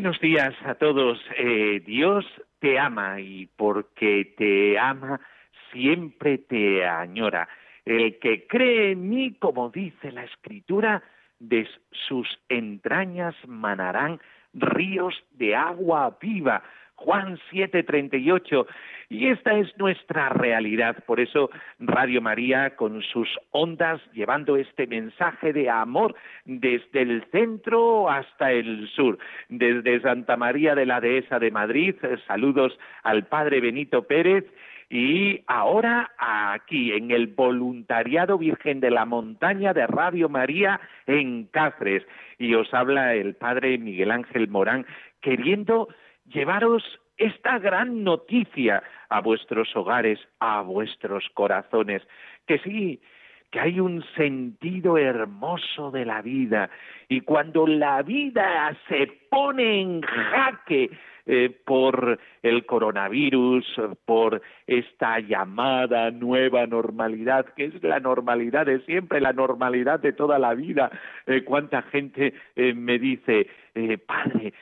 Buenos 0.00 0.20
días 0.20 0.54
a 0.64 0.76
todos. 0.76 1.18
Eh, 1.36 1.82
Dios 1.84 2.24
te 2.60 2.78
ama 2.78 3.20
y 3.20 3.46
porque 3.56 4.32
te 4.38 4.78
ama 4.78 5.20
siempre 5.72 6.38
te 6.38 6.86
añora. 6.86 7.48
El 7.84 8.16
que 8.20 8.46
cree 8.46 8.92
en 8.92 9.08
mí, 9.08 9.34
como 9.40 9.70
dice 9.70 10.12
la 10.12 10.22
Escritura, 10.22 11.02
de 11.40 11.66
sus 11.90 12.28
entrañas 12.48 13.34
manarán 13.48 14.20
ríos 14.54 15.20
de 15.32 15.56
agua 15.56 16.16
viva. 16.20 16.62
Juan 16.98 17.38
7:38. 17.50 18.66
Y 19.08 19.28
esta 19.28 19.56
es 19.56 19.76
nuestra 19.78 20.28
realidad. 20.28 20.96
Por 21.06 21.20
eso 21.20 21.48
Radio 21.78 22.20
María, 22.20 22.76
con 22.76 23.02
sus 23.02 23.28
ondas, 23.52 24.00
llevando 24.12 24.56
este 24.56 24.86
mensaje 24.86 25.52
de 25.52 25.70
amor 25.70 26.14
desde 26.44 27.02
el 27.02 27.24
centro 27.30 28.10
hasta 28.10 28.52
el 28.52 28.88
sur. 28.88 29.18
Desde 29.48 30.00
Santa 30.00 30.36
María 30.36 30.74
de 30.74 30.86
la 30.86 31.00
Dehesa 31.00 31.38
de 31.38 31.50
Madrid, 31.50 31.94
saludos 32.26 32.78
al 33.04 33.26
Padre 33.26 33.60
Benito 33.60 34.02
Pérez. 34.02 34.44
Y 34.90 35.42
ahora 35.46 36.10
aquí, 36.18 36.92
en 36.92 37.10
el 37.10 37.28
Voluntariado 37.28 38.38
Virgen 38.38 38.80
de 38.80 38.90
la 38.90 39.04
Montaña 39.04 39.72
de 39.72 39.86
Radio 39.86 40.28
María 40.28 40.80
en 41.06 41.44
Cáceres. 41.44 42.02
Y 42.38 42.54
os 42.54 42.72
habla 42.74 43.14
el 43.14 43.34
Padre 43.34 43.78
Miguel 43.78 44.10
Ángel 44.10 44.48
Morán, 44.48 44.86
queriendo 45.20 45.88
llevaros 46.32 46.82
esta 47.16 47.58
gran 47.58 48.04
noticia 48.04 48.82
a 49.08 49.20
vuestros 49.20 49.74
hogares, 49.74 50.20
a 50.38 50.62
vuestros 50.62 51.28
corazones, 51.34 52.02
que 52.46 52.58
sí, 52.60 53.00
que 53.50 53.60
hay 53.60 53.80
un 53.80 54.04
sentido 54.14 54.98
hermoso 54.98 55.90
de 55.90 56.04
la 56.04 56.22
vida 56.22 56.70
y 57.08 57.22
cuando 57.22 57.66
la 57.66 58.02
vida 58.02 58.76
se 58.88 59.06
pone 59.30 59.80
en 59.80 60.02
jaque 60.02 60.90
eh, 61.30 61.54
por 61.66 62.18
el 62.42 62.64
coronavirus, 62.64 63.66
por 64.06 64.40
esta 64.66 65.20
llamada 65.20 66.10
nueva 66.10 66.66
normalidad, 66.66 67.44
que 67.54 67.66
es 67.66 67.82
la 67.82 68.00
normalidad 68.00 68.64
de 68.64 68.80
siempre, 68.86 69.20
la 69.20 69.34
normalidad 69.34 70.00
de 70.00 70.14
toda 70.14 70.38
la 70.38 70.54
vida. 70.54 70.90
Eh, 71.26 71.44
¿Cuánta 71.44 71.82
gente 71.82 72.32
eh, 72.56 72.72
me 72.72 72.98
dice, 72.98 73.46
padre, 74.06 74.54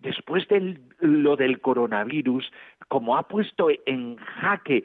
después 0.00 0.48
de 0.48 0.78
lo 0.98 1.36
del 1.36 1.60
coronavirus, 1.60 2.50
como 2.88 3.16
ha 3.16 3.28
puesto 3.28 3.68
en 3.86 4.16
jaque 4.16 4.84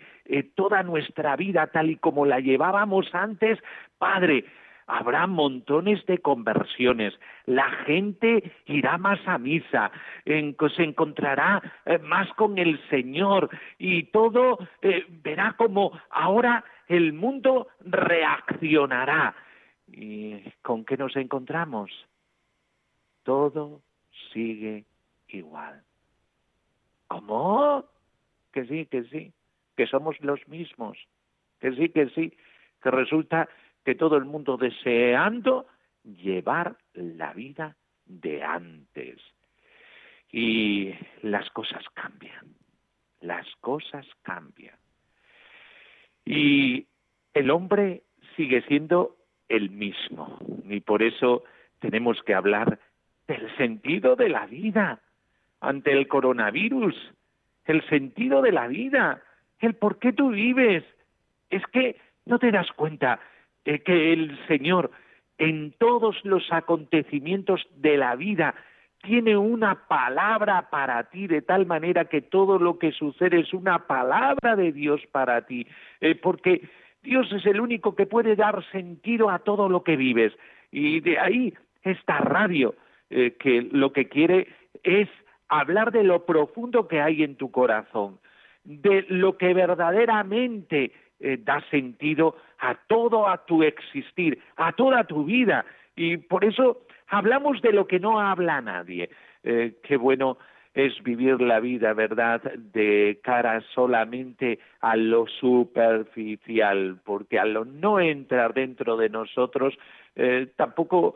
toda 0.55 0.83
nuestra 0.83 1.35
vida 1.35 1.67
tal 1.67 1.89
y 1.89 1.95
como 1.97 2.25
la 2.25 2.39
llevábamos 2.39 3.13
antes, 3.13 3.59
padre, 3.97 4.45
habrá 4.87 5.27
montones 5.27 6.05
de 6.05 6.17
conversiones, 6.19 7.13
la 7.45 7.69
gente 7.85 8.51
irá 8.65 8.97
más 8.97 9.19
a 9.27 9.37
misa, 9.37 9.91
se 10.25 10.83
encontrará 10.83 11.61
eh, 11.85 11.99
más 11.99 12.31
con 12.33 12.57
el 12.57 12.79
Señor 12.89 13.49
y 13.77 14.03
todo 14.03 14.59
eh, 14.81 15.05
verá 15.23 15.55
como 15.57 15.91
ahora 16.09 16.63
el 16.87 17.13
mundo 17.13 17.67
reaccionará. 17.81 19.35
¿Y 19.87 20.41
con 20.61 20.85
qué 20.85 20.97
nos 20.97 21.15
encontramos? 21.15 21.91
Todo 23.23 23.81
sigue 24.31 24.85
igual. 25.27 25.83
¿Cómo? 27.07 27.85
Que 28.53 28.65
sí, 28.65 28.85
que 28.85 29.03
sí, 29.05 29.33
que 29.75 29.87
somos 29.87 30.19
los 30.21 30.47
mismos, 30.47 30.97
que 31.59 31.73
sí, 31.73 31.89
que 31.89 32.09
sí, 32.09 32.33
que 32.81 32.91
resulta 32.91 33.49
que 33.83 33.95
todo 33.95 34.15
el 34.15 34.25
mundo 34.25 34.57
deseando 34.57 35.67
llevar 36.03 36.77
la 36.93 37.33
vida 37.33 37.75
de 38.05 38.43
antes. 38.43 39.19
Y 40.31 40.93
las 41.21 41.49
cosas 41.51 41.83
cambian, 41.93 42.55
las 43.21 43.45
cosas 43.57 44.05
cambian. 44.23 44.77
Y 46.25 46.87
el 47.33 47.51
hombre 47.51 48.03
sigue 48.35 48.61
siendo 48.63 49.17
el 49.49 49.69
mismo. 49.69 50.39
Y 50.67 50.79
por 50.79 51.03
eso 51.03 51.43
tenemos 51.79 52.21
que 52.23 52.33
hablar 52.33 52.79
del 53.27 53.55
sentido 53.57 54.15
de 54.15 54.29
la 54.29 54.45
vida 54.47 55.01
ante 55.59 55.91
el 55.91 56.07
coronavirus, 56.07 56.95
el 57.65 57.87
sentido 57.87 58.41
de 58.41 58.51
la 58.51 58.67
vida, 58.67 59.21
el 59.59 59.75
por 59.75 59.99
qué 59.99 60.13
tú 60.13 60.31
vives. 60.31 60.83
Es 61.49 61.63
que 61.67 61.97
no 62.25 62.39
te 62.39 62.51
das 62.51 62.71
cuenta 62.73 63.19
que 63.63 64.13
el 64.13 64.37
Señor 64.47 64.91
en 65.37 65.73
todos 65.77 66.15
los 66.23 66.51
acontecimientos 66.51 67.65
de 67.75 67.97
la 67.97 68.15
vida 68.15 68.55
tiene 69.01 69.35
una 69.35 69.87
palabra 69.87 70.69
para 70.69 71.03
ti, 71.09 71.27
de 71.27 71.41
tal 71.41 71.65
manera 71.65 72.05
que 72.05 72.21
todo 72.21 72.57
lo 72.57 72.79
que 72.79 72.93
sucede 72.93 73.41
es 73.41 73.53
una 73.53 73.85
palabra 73.85 74.55
de 74.55 74.71
Dios 74.71 75.01
para 75.11 75.45
ti, 75.45 75.67
eh, 75.99 76.15
porque 76.15 76.69
Dios 77.01 77.29
es 77.33 77.45
el 77.45 77.59
único 77.59 77.95
que 77.95 78.05
puede 78.05 78.37
dar 78.37 78.63
sentido 78.71 79.29
a 79.29 79.39
todo 79.39 79.67
lo 79.67 79.83
que 79.83 79.97
vives. 79.97 80.31
Y 80.71 81.01
de 81.01 81.19
ahí 81.19 81.53
esta 81.83 82.19
radio, 82.19 82.75
eh, 83.09 83.35
que 83.37 83.67
lo 83.71 83.91
que 83.91 84.07
quiere 84.07 84.47
es 84.83 85.09
hablar 85.59 85.91
de 85.91 86.03
lo 86.03 86.25
profundo 86.25 86.87
que 86.87 87.01
hay 87.01 87.23
en 87.23 87.35
tu 87.35 87.51
corazón, 87.51 88.19
de 88.63 89.05
lo 89.09 89.37
que 89.37 89.53
verdaderamente 89.53 90.91
eh, 91.19 91.37
da 91.41 91.61
sentido 91.69 92.35
a 92.59 92.75
todo 92.75 93.27
a 93.27 93.45
tu 93.45 93.63
existir, 93.63 94.41
a 94.57 94.71
toda 94.73 95.03
tu 95.03 95.25
vida. 95.25 95.65
Y 95.95 96.17
por 96.17 96.43
eso 96.45 96.85
hablamos 97.07 97.61
de 97.61 97.73
lo 97.73 97.87
que 97.87 97.99
no 97.99 98.19
habla 98.19 98.61
nadie. 98.61 99.09
Eh, 99.43 99.75
qué 99.83 99.97
bueno 99.97 100.37
es 100.73 101.01
vivir 101.03 101.39
la 101.41 101.59
vida, 101.59 101.93
¿verdad?, 101.93 102.41
de 102.41 103.19
cara 103.23 103.61
solamente 103.73 104.59
a 104.81 104.95
lo 104.95 105.27
superficial, 105.27 106.99
porque 107.03 107.39
al 107.39 107.79
no 107.79 107.99
entrar 107.99 108.53
dentro 108.53 108.97
de 108.97 109.09
nosotros, 109.09 109.77
eh, 110.15 110.51
tampoco 110.55 111.15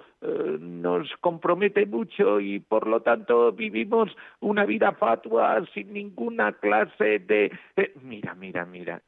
nos 0.60 1.16
compromete 1.18 1.86
mucho 1.86 2.40
y 2.40 2.60
por 2.60 2.88
lo 2.88 3.02
tanto 3.02 3.52
vivimos 3.52 4.10
una 4.40 4.66
vida 4.66 4.92
fatua 4.94 5.64
sin 5.74 5.94
ninguna 5.94 6.54
clase 6.54 7.20
de... 7.20 7.52
mira, 8.02 8.34
mira, 8.34 8.66
mira, 8.66 9.02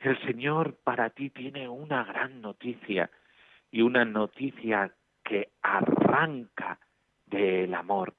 el 0.00 0.20
Señor 0.22 0.74
para 0.82 1.10
ti 1.10 1.30
tiene 1.30 1.68
una 1.68 2.04
gran 2.04 2.40
noticia 2.42 3.10
y 3.70 3.82
una 3.82 4.04
noticia 4.04 4.92
que 5.22 5.50
arranca 5.62 6.78
del 7.26 7.74
amor. 7.74 8.14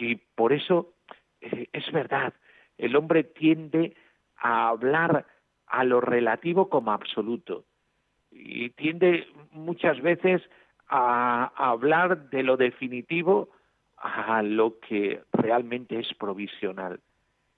Y 0.00 0.16
por 0.16 0.52
eso 0.52 0.94
eh, 1.40 1.68
es 1.72 1.90
verdad, 1.92 2.32
el 2.78 2.96
hombre 2.96 3.24
tiende 3.24 3.94
a 4.36 4.68
hablar 4.68 5.26
a 5.66 5.84
lo 5.84 6.00
relativo 6.00 6.68
como 6.68 6.92
absoluto 6.92 7.64
y 8.30 8.70
tiende 8.70 9.26
muchas 9.52 10.00
veces 10.00 10.42
a 10.88 11.52
hablar 11.54 12.30
de 12.30 12.42
lo 12.42 12.56
definitivo 12.56 13.50
a 13.96 14.42
lo 14.42 14.80
que 14.80 15.20
realmente 15.32 15.98
es 15.98 16.12
provisional. 16.14 17.00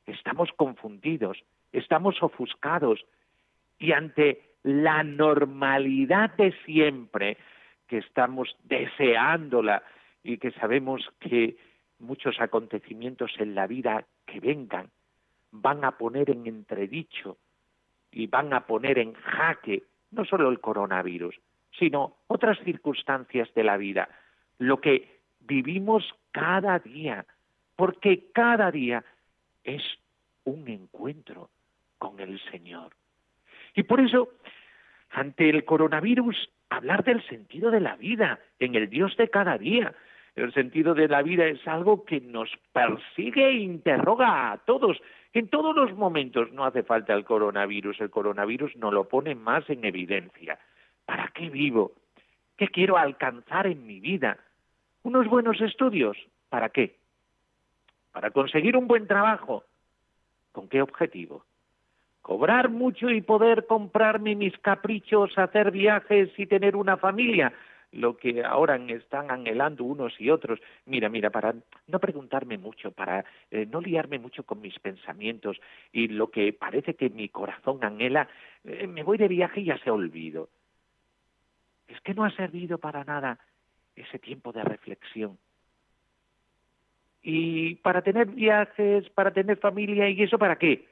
Estamos 0.06 0.50
confundidos 0.56 1.38
estamos 1.72 2.22
ofuscados 2.22 3.04
y 3.78 3.92
ante 3.92 4.42
la 4.62 5.02
normalidad 5.02 6.30
de 6.36 6.52
siempre, 6.64 7.36
que 7.88 7.98
estamos 7.98 8.54
deseándola 8.64 9.82
y 10.22 10.38
que 10.38 10.52
sabemos 10.52 11.02
que 11.18 11.56
muchos 12.02 12.40
acontecimientos 12.40 13.32
en 13.38 13.54
la 13.54 13.66
vida 13.66 14.04
que 14.26 14.40
vengan 14.40 14.90
van 15.52 15.84
a 15.84 15.93
poner 15.93 16.31
en 16.31 16.46
entredicho 16.46 17.38
y 18.10 18.26
van 18.26 18.52
a 18.52 18.66
poner 18.66 18.99
en 18.99 19.14
jaque 19.14 19.84
no 20.10 20.25
solo 20.25 20.50
el 20.50 20.60
coronavirus, 20.60 21.38
sino 21.78 22.16
otras 22.26 22.58
circunstancias 22.64 23.52
de 23.54 23.64
la 23.64 23.76
vida, 23.76 24.08
lo 24.58 24.81
que 24.81 25.20
vivimos 25.40 26.04
cada 26.31 26.78
día, 26.78 27.25
porque 27.76 28.31
cada 28.32 28.70
día 28.70 29.05
es 29.64 29.82
un 30.44 30.69
encuentro 30.69 31.50
con 31.98 32.20
el 32.20 32.40
Señor. 32.50 32.93
Y 33.75 33.84
por 33.84 34.00
eso, 34.00 34.31
ante 35.10 35.48
el 35.48 35.64
coronavirus, 35.64 36.50
hablar 36.69 37.05
del 37.05 37.26
sentido 37.26 37.70
de 37.70 37.81
la 37.81 37.96
vida 37.96 38.40
en 38.58 38.75
el 38.75 38.90
Dios 38.90 39.16
de 39.16 39.28
cada 39.28 39.56
día, 39.56 39.94
El 40.34 40.52
sentido 40.55 40.94
de 40.94 41.08
la 41.08 41.23
vida 41.23 41.44
es 41.44 41.67
algo 41.69 42.05
que 42.05 42.20
nos 42.20 42.49
persigue 42.73 43.49
e 43.49 43.56
interroga 43.56 44.52
a 44.52 44.58
todos. 44.58 44.99
En 45.34 45.49
todos 45.49 45.76
los 45.76 45.94
momentos 45.96 46.50
no 46.52 46.64
hace 46.64 46.82
falta 46.82 47.12
el 47.12 47.25
coronavirus. 47.25 48.00
El 48.00 48.11
coronavirus 48.11 48.75
nos 48.76 48.94
lo 48.94 49.08
pone 49.08 49.34
más 49.34 49.69
en 49.69 49.84
evidencia. 49.84 50.58
¿Para 51.05 51.29
qué 51.34 51.50
vivo? 51.50 51.93
¿Qué 52.56 52.69
quiero 52.69 52.96
alcanzar 52.96 53.67
en 53.67 53.87
mi 53.87 54.00
vida? 54.00 54.38
¿Unos 55.02 55.26
buenos 55.29 55.61
estudios? 55.61 56.17
¿Para 56.49 56.70
qué? 56.70 56.96
¿Para 58.12 58.31
conseguir 58.31 58.76
un 58.76 58.87
buen 58.87 59.06
trabajo? 59.06 59.64
¿Con 60.52 60.69
qué 60.69 60.81
objetivo? 60.81 61.44
¿Cobrar 62.23 62.70
mucho 62.70 63.11
y 63.11 63.20
poder 63.20 63.67
comprarme 63.67 64.37
mis 64.37 64.56
caprichos, 64.58 65.37
hacer 65.37 65.73
viajes 65.73 66.31
y 66.38 66.46
tener 66.46 66.76
una 66.76 66.96
familia? 66.96 67.52
Lo 67.92 68.16
que 68.16 68.42
ahora 68.42 68.76
están 68.88 69.30
anhelando 69.30 69.84
unos 69.84 70.18
y 70.20 70.30
otros. 70.30 70.60
Mira, 70.86 71.08
mira, 71.08 71.30
para 71.30 71.54
no 71.86 71.98
preguntarme 72.00 72.58
mucho, 72.58 72.90
para 72.90 73.24
eh, 73.50 73.66
no 73.66 73.80
liarme 73.80 74.18
mucho 74.18 74.44
con 74.44 74.60
mis 74.60 74.78
pensamientos 74.78 75.58
y 75.92 76.08
lo 76.08 76.30
que 76.30 76.52
parece 76.52 76.94
que 76.94 77.10
mi 77.10 77.28
corazón 77.28 77.84
anhela, 77.84 78.28
eh, 78.64 78.86
me 78.86 79.02
voy 79.02 79.18
de 79.18 79.28
viaje 79.28 79.60
y 79.60 79.66
ya 79.66 79.78
se 79.78 79.90
olvido. 79.90 80.48
Es 81.86 82.00
que 82.00 82.14
no 82.14 82.24
ha 82.24 82.30
servido 82.30 82.78
para 82.78 83.04
nada 83.04 83.38
ese 83.94 84.18
tiempo 84.18 84.52
de 84.52 84.64
reflexión. 84.64 85.38
Y 87.22 87.76
para 87.76 88.02
tener 88.02 88.26
viajes, 88.26 89.08
para 89.10 89.30
tener 89.32 89.58
familia, 89.58 90.08
¿y 90.08 90.22
eso 90.22 90.38
para 90.38 90.56
qué? 90.56 90.88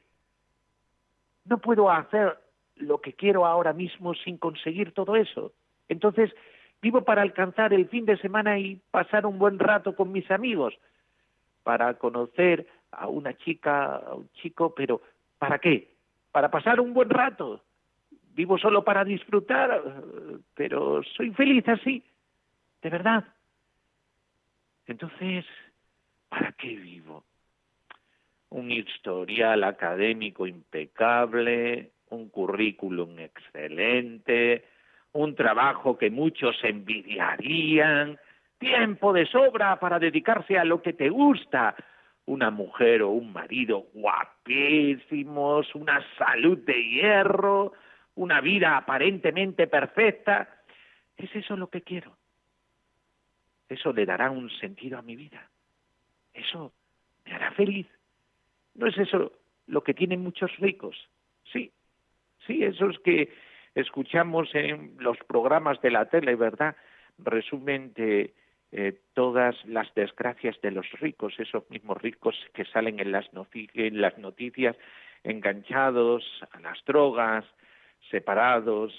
No 1.47 1.59
puedo 1.59 1.91
hacer 1.91 2.39
lo 2.77 3.01
que 3.01 3.15
quiero 3.15 3.47
ahora 3.47 3.73
mismo 3.73 4.15
sin 4.15 4.37
conseguir 4.37 4.93
todo 4.93 5.17
eso. 5.17 5.53
Entonces, 5.89 6.31
Vivo 6.83 7.03
para 7.03 7.23
alcanzar 7.23 7.75
el 7.75 7.89
fin 7.89 8.07
de 8.07 8.17
semana 8.19 8.59
y 8.59 8.81
pasar 8.91 9.27
un 9.27 9.39
buen 9.39 9.59
rato 9.59 9.95
con 9.95 10.13
mis 10.13 10.31
amigos, 10.31 10.75
para 11.63 11.95
conocer 11.95 12.67
a 12.91 13.07
una 13.07 13.37
chica, 13.37 13.97
a 13.97 14.15
un 14.15 14.31
chico, 14.33 14.75
pero 14.75 15.03
¿para 15.39 15.59
qué? 15.59 15.91
Para 16.33 16.51
pasar 16.51 16.81
un 16.81 16.95
buen 16.95 17.11
rato. 17.11 17.63
Vivo 18.33 18.57
solo 18.59 18.83
para 18.83 19.05
disfrutar, 19.05 19.83
pero 20.55 21.03
soy 21.17 21.33
feliz 21.33 21.69
así, 21.69 22.03
de 22.81 22.89
verdad. 22.91 23.25
Entonces, 24.87 25.45
¿para 26.29 26.53
qué 26.53 26.69
vivo? 26.77 27.25
Un 28.49 28.71
historial 28.71 29.65
académico 29.65 30.47
impecable, 30.47 31.91
un 32.09 32.29
currículum 32.31 33.19
excelente, 33.19 34.65
un 35.13 35.35
trabajo 35.35 35.99
que 35.99 36.11
muchos 36.11 36.57
envidiarían, 36.63 38.19
tiempo 38.59 39.13
de 39.13 39.27
sobra 39.27 39.81
para 39.81 39.99
dedicarse 39.99 40.59
a 40.59 40.65
lo 40.65 40.83
que 40.83 40.93
te 40.93 41.09
gusta, 41.09 41.75
una 42.27 42.51
mujer 42.51 43.03
o 43.03 43.11
un 43.11 43.33
marido 43.33 43.87
guapísimos, 43.93 45.75
una 45.75 46.05
salud 46.17 46.59
de 46.59 46.85
hierro, 46.85 47.73
una 48.15 48.41
vida 48.41 48.77
aparentemente 48.77 49.67
perfecta. 49.67 50.63
¿Es 51.17 51.35
eso 51.35 51.57
lo 51.57 51.69
que 51.69 51.83
quiero? 51.83 52.17
Eso 53.69 53.93
le 53.93 54.07
dará 54.07 54.31
un 54.31 54.51
sentido 54.51 54.99
a 54.99 55.03
mi 55.03 55.17
vida. 55.17 55.49
Eso 56.35 56.73
me 57.25 57.33
hará 57.33 57.51
feliz. 57.53 57.87
¿No 58.75 58.87
es 58.87 58.97
eso 58.99 59.33
lo 59.67 59.83
que 59.83 59.95
tienen 59.95 60.23
muchos 60.23 60.57
ricos? 60.59 60.97
Sí, 61.53 61.73
sí, 62.47 62.63
esos 62.63 62.99
que 63.01 63.33
escuchamos 63.75 64.49
en 64.55 64.97
los 64.99 65.19
programas 65.27 65.81
de 65.81 65.91
la 65.91 66.09
tele, 66.09 66.35
¿verdad? 66.35 66.77
Resumen 67.19 67.93
de 67.95 68.35
eh, 68.73 69.01
todas 69.15 69.57
las 69.67 69.93
desgracias 69.95 70.61
de 70.61 70.71
los 70.71 70.91
ricos, 70.93 71.35
esos 71.39 71.69
mismos 71.71 72.01
ricos 72.01 72.37
que 72.55 72.65
salen 72.65 73.01
en 73.01 73.13
las, 73.13 73.29
en 73.75 74.01
las 74.01 74.17
noticias 74.19 74.77
enganchados 75.23 76.25
a 76.53 76.61
las 76.61 76.83
drogas, 76.85 77.45
separados 78.11 78.93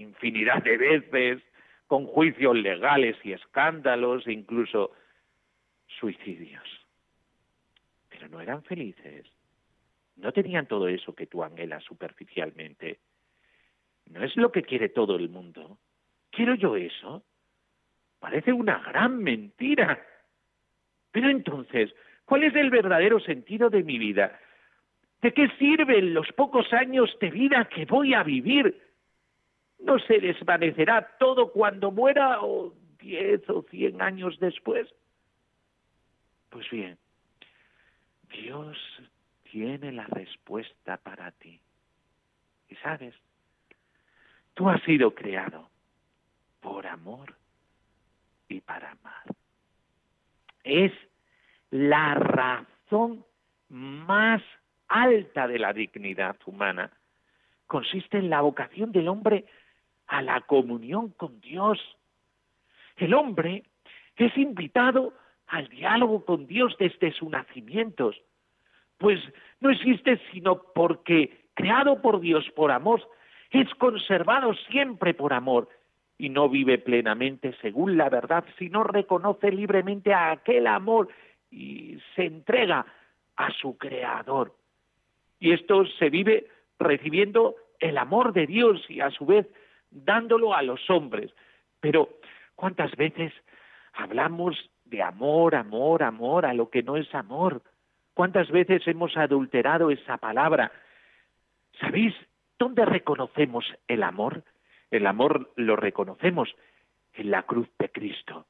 infinidad 0.00 0.62
de 0.62 0.76
veces, 0.76 1.42
con 1.86 2.06
juicios 2.06 2.56
legales 2.56 3.16
y 3.24 3.32
escándalos, 3.32 4.26
incluso 4.26 4.92
suicidios. 5.98 6.64
Pero 8.08 8.28
no 8.28 8.40
eran 8.40 8.62
felices. 8.62 9.26
No 10.16 10.32
tenían 10.32 10.66
todo 10.66 10.88
eso 10.88 11.14
que 11.14 11.26
tú 11.26 11.42
anhelas 11.42 11.82
superficialmente. 11.84 12.98
No 14.10 14.24
es 14.24 14.36
lo 14.36 14.50
que 14.50 14.62
quiere 14.62 14.88
todo 14.88 15.16
el 15.16 15.28
mundo. 15.28 15.78
¿Quiero 16.30 16.54
yo 16.54 16.76
eso? 16.76 17.24
Parece 18.18 18.52
una 18.52 18.78
gran 18.78 19.22
mentira. 19.22 20.04
Pero 21.12 21.30
entonces, 21.30 21.94
¿cuál 22.24 22.44
es 22.44 22.54
el 22.54 22.70
verdadero 22.70 23.20
sentido 23.20 23.70
de 23.70 23.82
mi 23.82 23.98
vida? 23.98 24.38
¿De 25.22 25.32
qué 25.32 25.48
sirven 25.58 26.14
los 26.14 26.30
pocos 26.32 26.72
años 26.72 27.16
de 27.20 27.30
vida 27.30 27.68
que 27.68 27.84
voy 27.84 28.14
a 28.14 28.22
vivir? 28.22 28.82
¿No 29.78 29.98
se 29.98 30.18
desvanecerá 30.18 31.16
todo 31.18 31.52
cuando 31.52 31.90
muera 31.90 32.42
o 32.42 32.74
diez 32.98 33.48
o 33.48 33.62
cien 33.70 34.02
años 34.02 34.38
después? 34.40 34.88
Pues 36.50 36.68
bien, 36.70 36.98
Dios 38.28 38.76
tiene 39.50 39.92
la 39.92 40.06
respuesta 40.06 40.96
para 40.96 41.30
ti. 41.32 41.60
Y 42.68 42.74
sabes, 42.76 43.14
Tú 44.60 44.68
has 44.68 44.82
sido 44.82 45.14
creado 45.14 45.70
por 46.60 46.86
amor 46.86 47.34
y 48.46 48.60
para 48.60 48.90
amar. 48.90 49.24
Es 50.62 50.92
la 51.70 52.12
razón 52.12 53.24
más 53.70 54.42
alta 54.86 55.48
de 55.48 55.58
la 55.58 55.72
dignidad 55.72 56.36
humana. 56.44 56.90
Consiste 57.66 58.18
en 58.18 58.28
la 58.28 58.42
vocación 58.42 58.92
del 58.92 59.08
hombre 59.08 59.46
a 60.08 60.20
la 60.20 60.42
comunión 60.42 61.08
con 61.12 61.40
Dios. 61.40 61.78
El 62.96 63.14
hombre 63.14 63.64
es 64.16 64.36
invitado 64.36 65.14
al 65.46 65.68
diálogo 65.70 66.26
con 66.26 66.46
Dios 66.46 66.76
desde 66.78 67.12
su 67.12 67.30
nacimiento, 67.30 68.12
pues 68.98 69.20
no 69.60 69.70
existe 69.70 70.20
sino 70.30 70.64
porque, 70.74 71.46
creado 71.54 72.02
por 72.02 72.20
Dios 72.20 72.44
por 72.54 72.70
amor, 72.70 73.00
es 73.50 73.72
conservado 73.74 74.54
siempre 74.70 75.14
por 75.14 75.32
amor 75.32 75.68
y 76.18 76.28
no 76.28 76.48
vive 76.48 76.78
plenamente 76.78 77.54
según 77.60 77.96
la 77.96 78.08
verdad, 78.08 78.44
sino 78.58 78.84
reconoce 78.84 79.50
libremente 79.50 80.12
a 80.12 80.30
aquel 80.30 80.66
amor 80.66 81.08
y 81.50 81.98
se 82.14 82.26
entrega 82.26 82.86
a 83.36 83.50
su 83.52 83.76
creador. 83.76 84.54
Y 85.38 85.52
esto 85.52 85.86
se 85.98 86.10
vive 86.10 86.46
recibiendo 86.78 87.56
el 87.78 87.96
amor 87.98 88.32
de 88.32 88.46
Dios 88.46 88.84
y 88.88 89.00
a 89.00 89.10
su 89.10 89.26
vez 89.26 89.46
dándolo 89.90 90.54
a 90.54 90.62
los 90.62 90.88
hombres. 90.90 91.32
Pero 91.80 92.08
¿cuántas 92.54 92.94
veces 92.96 93.32
hablamos 93.94 94.70
de 94.84 95.02
amor, 95.02 95.54
amor, 95.54 96.02
amor 96.02 96.44
a 96.44 96.54
lo 96.54 96.68
que 96.68 96.82
no 96.82 96.96
es 96.96 97.12
amor? 97.14 97.62
¿Cuántas 98.14 98.50
veces 98.50 98.86
hemos 98.86 99.16
adulterado 99.16 99.90
esa 99.90 100.18
palabra? 100.18 100.70
¿Sabéis? 101.80 102.14
¿Dónde 102.60 102.84
reconocemos 102.84 103.64
el 103.88 104.02
amor? 104.02 104.44
El 104.90 105.06
amor 105.06 105.50
lo 105.56 105.76
reconocemos 105.76 106.54
en 107.14 107.30
la 107.30 107.44
cruz 107.44 107.66
de 107.78 107.88
Cristo. 107.88 108.44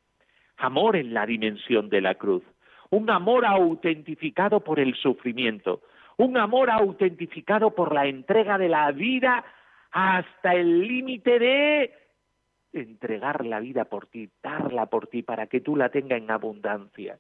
Amor 0.56 0.96
en 0.96 1.14
la 1.14 1.24
dimensión 1.26 1.88
de 1.88 2.00
la 2.00 2.16
cruz. 2.16 2.42
Un 2.90 3.08
amor 3.08 3.46
autentificado 3.46 4.64
por 4.64 4.80
el 4.80 4.96
sufrimiento. 4.96 5.82
Un 6.16 6.36
amor 6.36 6.70
autentificado 6.70 7.72
por 7.72 7.94
la 7.94 8.06
entrega 8.06 8.58
de 8.58 8.68
la 8.68 8.90
vida 8.90 9.44
hasta 9.92 10.54
el 10.56 10.88
límite 10.88 11.38
de 11.38 11.94
entregar 12.72 13.46
la 13.46 13.60
vida 13.60 13.84
por 13.84 14.08
ti, 14.08 14.28
darla 14.42 14.86
por 14.86 15.06
ti 15.06 15.22
para 15.22 15.46
que 15.46 15.60
tú 15.60 15.76
la 15.76 15.88
tengas 15.88 16.20
en 16.20 16.32
abundancia. 16.32 17.16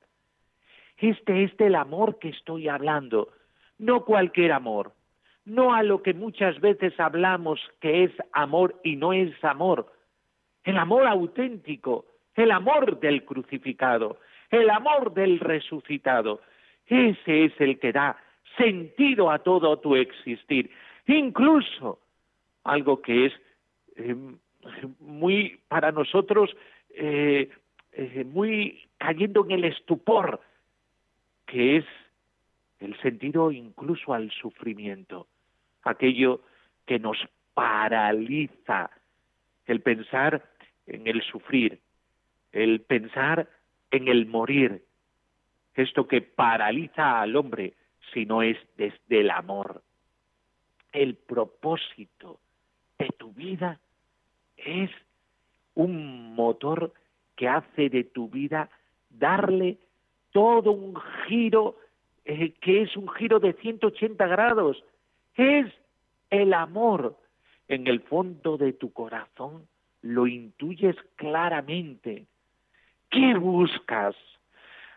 Este 0.98 1.44
es 1.44 1.52
el 1.60 1.76
amor 1.76 2.18
que 2.18 2.30
estoy 2.30 2.66
hablando, 2.66 3.28
no 3.78 4.04
cualquier 4.04 4.50
amor, 4.50 4.92
no 5.50 5.74
a 5.74 5.82
lo 5.82 6.02
que 6.02 6.14
muchas 6.14 6.60
veces 6.60 6.98
hablamos 6.98 7.60
que 7.80 8.04
es 8.04 8.12
amor 8.32 8.80
y 8.84 8.96
no 8.96 9.12
es 9.12 9.32
amor. 9.44 9.92
El 10.62 10.76
amor 10.76 11.06
auténtico, 11.06 12.06
el 12.34 12.52
amor 12.52 13.00
del 13.00 13.24
crucificado, 13.24 14.18
el 14.50 14.70
amor 14.70 15.12
del 15.12 15.40
resucitado. 15.40 16.40
Ese 16.86 17.44
es 17.46 17.52
el 17.60 17.78
que 17.78 17.92
da 17.92 18.16
sentido 18.56 19.30
a 19.30 19.40
todo 19.40 19.78
tu 19.78 19.96
existir. 19.96 20.70
Incluso 21.06 21.98
algo 22.64 23.02
que 23.02 23.26
es 23.26 23.32
eh, 23.96 24.14
muy 25.00 25.58
para 25.68 25.90
nosotros 25.90 26.54
eh, 26.90 27.48
eh, 27.92 28.24
muy 28.24 28.80
cayendo 28.98 29.44
en 29.44 29.50
el 29.52 29.64
estupor, 29.64 30.40
que 31.46 31.78
es 31.78 31.84
el 32.78 32.96
sentido 33.00 33.50
incluso 33.50 34.14
al 34.14 34.30
sufrimiento, 34.30 35.26
aquello 35.82 36.40
que 36.86 36.98
nos 36.98 37.18
paraliza, 37.54 38.90
el 39.66 39.80
pensar 39.80 40.42
en 40.86 41.06
el 41.06 41.22
sufrir, 41.22 41.80
el 42.52 42.80
pensar 42.80 43.48
en 43.90 44.08
el 44.08 44.26
morir, 44.26 44.84
esto 45.74 46.06
que 46.06 46.20
paraliza 46.20 47.20
al 47.20 47.36
hombre, 47.36 47.74
sino 48.12 48.42
es 48.42 48.56
desde 48.76 49.20
el 49.20 49.30
amor. 49.30 49.82
El 50.92 51.14
propósito 51.14 52.40
de 52.98 53.08
tu 53.16 53.32
vida 53.32 53.78
es 54.56 54.90
un 55.74 56.34
motor 56.34 56.92
que 57.36 57.48
hace 57.48 57.88
de 57.88 58.04
tu 58.04 58.28
vida 58.28 58.68
darle 59.08 59.78
todo 60.32 60.72
un 60.72 60.94
giro 61.26 61.76
eh, 62.24 62.52
que 62.60 62.82
es 62.82 62.96
un 62.96 63.08
giro 63.08 63.40
de 63.40 63.54
180 63.54 64.26
grados. 64.26 64.84
Es 65.40 65.72
el 66.28 66.52
amor. 66.52 67.16
En 67.66 67.86
el 67.86 68.00
fondo 68.00 68.58
de 68.58 68.74
tu 68.74 68.92
corazón 68.92 69.66
lo 70.02 70.26
intuyes 70.26 70.96
claramente. 71.16 72.26
¿Qué 73.08 73.34
buscas? 73.36 74.14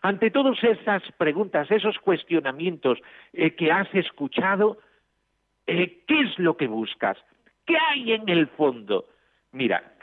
Ante 0.01 0.31
todas 0.31 0.61
esas 0.61 1.01
preguntas, 1.13 1.71
esos 1.71 1.97
cuestionamientos 1.99 2.99
eh, 3.31 3.55
que 3.55 3.71
has 3.71 3.87
escuchado, 3.95 4.79
eh, 5.65 6.03
¿qué 6.05 6.19
es 6.19 6.37
lo 6.37 6.57
que 6.57 6.67
buscas? 6.67 7.17
¿Qué 7.65 7.77
hay 7.77 8.11
en 8.11 8.27
el 8.27 8.47
fondo? 8.47 9.05
Mira, 9.53 9.93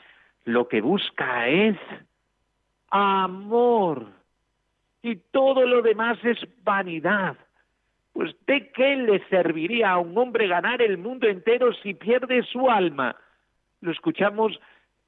lo 0.47 0.69
que 0.69 0.81
busca 0.81 1.49
es 1.49 1.77
amor. 2.89 4.07
Y 5.03 5.17
todo 5.17 5.67
lo 5.67 5.83
demás 5.83 6.19
es 6.25 6.39
vanidad. 6.65 7.37
Pues 8.13 8.35
¿de 8.47 8.71
qué 8.73 8.97
le 8.97 9.27
serviría 9.29 9.91
a 9.91 9.99
un 9.99 10.17
hombre 10.19 10.49
ganar 10.49 10.83
el 10.83 10.99
mundo 10.99 11.29
entero 11.29 11.73
si 11.75 11.95
pierde 11.95 12.43
su 12.43 12.69
alma? 12.69 13.17
Lo 13.81 13.93
escuchamos 13.93 14.59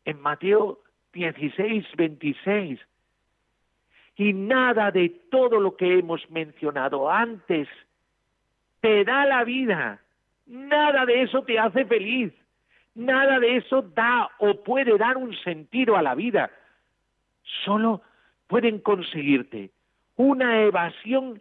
en 0.04 0.21
Mateo 0.21 0.78
16, 1.12 1.87
26. 1.97 2.80
Y 4.16 4.32
nada 4.32 4.90
de 4.90 5.09
todo 5.30 5.59
lo 5.59 5.76
que 5.76 5.99
hemos 5.99 6.28
mencionado 6.30 7.11
antes 7.11 7.68
te 8.80 9.04
da 9.04 9.26
la 9.26 9.44
vida. 9.44 10.00
Nada 10.47 11.06
de 11.06 11.23
eso 11.23 11.42
te 11.42 11.59
hace 11.59 11.85
feliz. 11.85 12.32
Nada 12.94 13.40
de 13.40 13.56
eso 13.56 13.82
da 13.82 14.30
o 14.38 14.62
puede 14.62 14.99
dar 14.99 15.16
un 15.16 15.35
sentido 15.38 15.97
a 15.97 16.02
la 16.02 16.14
vida. 16.14 16.50
Solo 17.64 18.02
pueden 18.47 18.80
conseguirte 18.80 19.71
una 20.16 20.62
evasión 20.62 21.40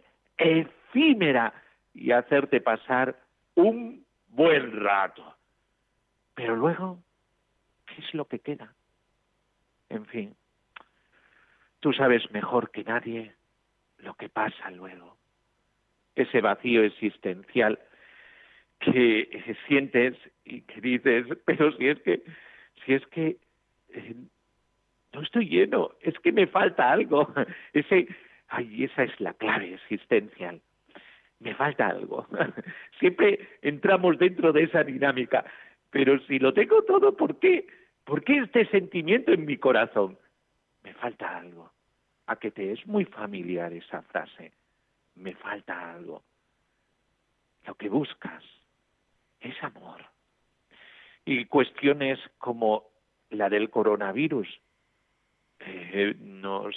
efímera 0.92 1.52
y 1.94 2.12
hacerte 2.12 2.60
pasar 2.60 3.16
un 3.54 4.04
buen 4.28 4.80
rato. 4.80 5.36
Pero 6.34 6.56
luego, 6.56 7.02
¿qué 7.86 8.02
es 8.02 8.14
lo 8.14 8.26
que 8.26 8.38
queda? 8.38 8.74
En 9.88 10.06
fin, 10.06 10.34
tú 11.80 11.92
sabes 11.92 12.30
mejor 12.30 12.70
que 12.70 12.84
nadie 12.84 13.34
lo 13.98 14.14
que 14.14 14.28
pasa 14.28 14.70
luego. 14.70 15.16
Ese 16.14 16.40
vacío 16.40 16.82
existencial 16.82 17.78
que 18.80 19.56
sientes 19.66 20.16
y 20.44 20.62
que 20.62 20.80
dices, 20.80 21.26
pero 21.44 21.72
si 21.76 21.88
es 21.88 22.00
que, 22.00 22.22
si 22.84 22.94
es 22.94 23.06
que 23.08 23.36
eh, 23.90 24.14
no 25.12 25.20
estoy 25.20 25.48
lleno, 25.48 25.92
es 26.00 26.18
que 26.20 26.32
me 26.32 26.46
falta 26.46 26.90
algo. 26.90 27.32
Ese, 27.72 28.08
ay, 28.48 28.84
esa 28.84 29.04
es 29.04 29.20
la 29.20 29.34
clave 29.34 29.74
existencial. 29.74 30.60
Me 31.42 31.54
falta 31.54 31.88
algo. 31.88 32.26
Siempre 33.00 33.58
entramos 33.62 34.16
dentro 34.18 34.52
de 34.52 34.62
esa 34.64 34.84
dinámica. 34.84 35.44
Pero 35.90 36.18
si 36.26 36.38
lo 36.38 36.54
tengo 36.54 36.82
todo, 36.84 37.16
¿por 37.16 37.38
qué? 37.38 37.66
¿Por 38.04 38.22
qué 38.22 38.38
este 38.38 38.66
sentimiento 38.66 39.32
en 39.32 39.44
mi 39.44 39.56
corazón? 39.56 40.18
Me 40.84 40.94
falta 40.94 41.36
algo. 41.36 41.72
A 42.26 42.36
que 42.36 42.52
te 42.52 42.72
es 42.72 42.86
muy 42.86 43.04
familiar 43.04 43.72
esa 43.72 44.02
frase. 44.02 44.52
Me 45.16 45.34
falta 45.34 45.92
algo. 45.92 46.22
Lo 47.66 47.74
que 47.74 47.88
buscas 47.88 48.44
es 49.40 49.60
amor. 49.62 50.04
Y 51.24 51.46
cuestiones 51.46 52.20
como 52.38 52.84
la 53.30 53.48
del 53.48 53.70
coronavirus 53.70 54.48
eh, 55.60 56.14
nos 56.20 56.74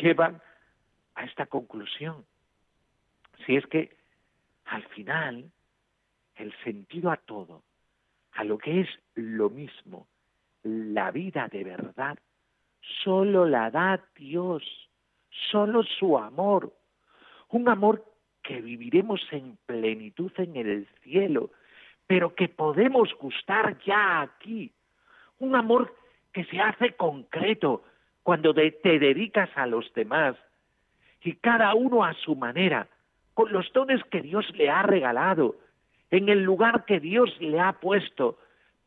llevan 0.00 0.40
a 1.14 1.24
esta 1.24 1.46
conclusión. 1.46 2.24
Si 3.46 3.56
es 3.56 3.66
que 3.66 3.96
al 4.66 4.82
final 4.88 5.50
el 6.36 6.54
sentido 6.64 7.10
a 7.10 7.16
todo, 7.16 7.62
a 8.32 8.44
lo 8.44 8.58
que 8.58 8.80
es 8.80 8.88
lo 9.14 9.50
mismo, 9.50 10.06
la 10.62 11.10
vida 11.10 11.48
de 11.48 11.64
verdad, 11.64 12.18
solo 13.02 13.46
la 13.46 13.70
da 13.70 14.00
Dios, 14.16 14.62
solo 15.50 15.82
su 15.82 16.18
amor, 16.18 16.72
un 17.48 17.68
amor 17.68 18.04
que 18.42 18.60
viviremos 18.60 19.20
en 19.30 19.58
plenitud 19.66 20.32
en 20.36 20.56
el 20.56 20.88
cielo, 21.02 21.50
pero 22.06 22.34
que 22.34 22.48
podemos 22.48 23.14
gustar 23.18 23.78
ya 23.84 24.20
aquí, 24.20 24.72
un 25.38 25.54
amor 25.54 25.94
que 26.32 26.44
se 26.44 26.60
hace 26.60 26.94
concreto 26.94 27.84
cuando 28.22 28.54
te 28.54 28.98
dedicas 28.98 29.50
a 29.56 29.66
los 29.66 29.92
demás 29.94 30.36
y 31.22 31.34
cada 31.36 31.74
uno 31.74 32.04
a 32.04 32.14
su 32.14 32.34
manera, 32.34 32.88
con 33.34 33.52
los 33.52 33.72
dones 33.72 34.02
que 34.10 34.22
Dios 34.22 34.46
le 34.54 34.70
ha 34.70 34.82
regalado, 34.82 35.56
en 36.10 36.28
el 36.28 36.42
lugar 36.42 36.84
que 36.84 37.00
Dios 37.00 37.34
le 37.40 37.58
ha 37.60 37.72
puesto 37.72 38.38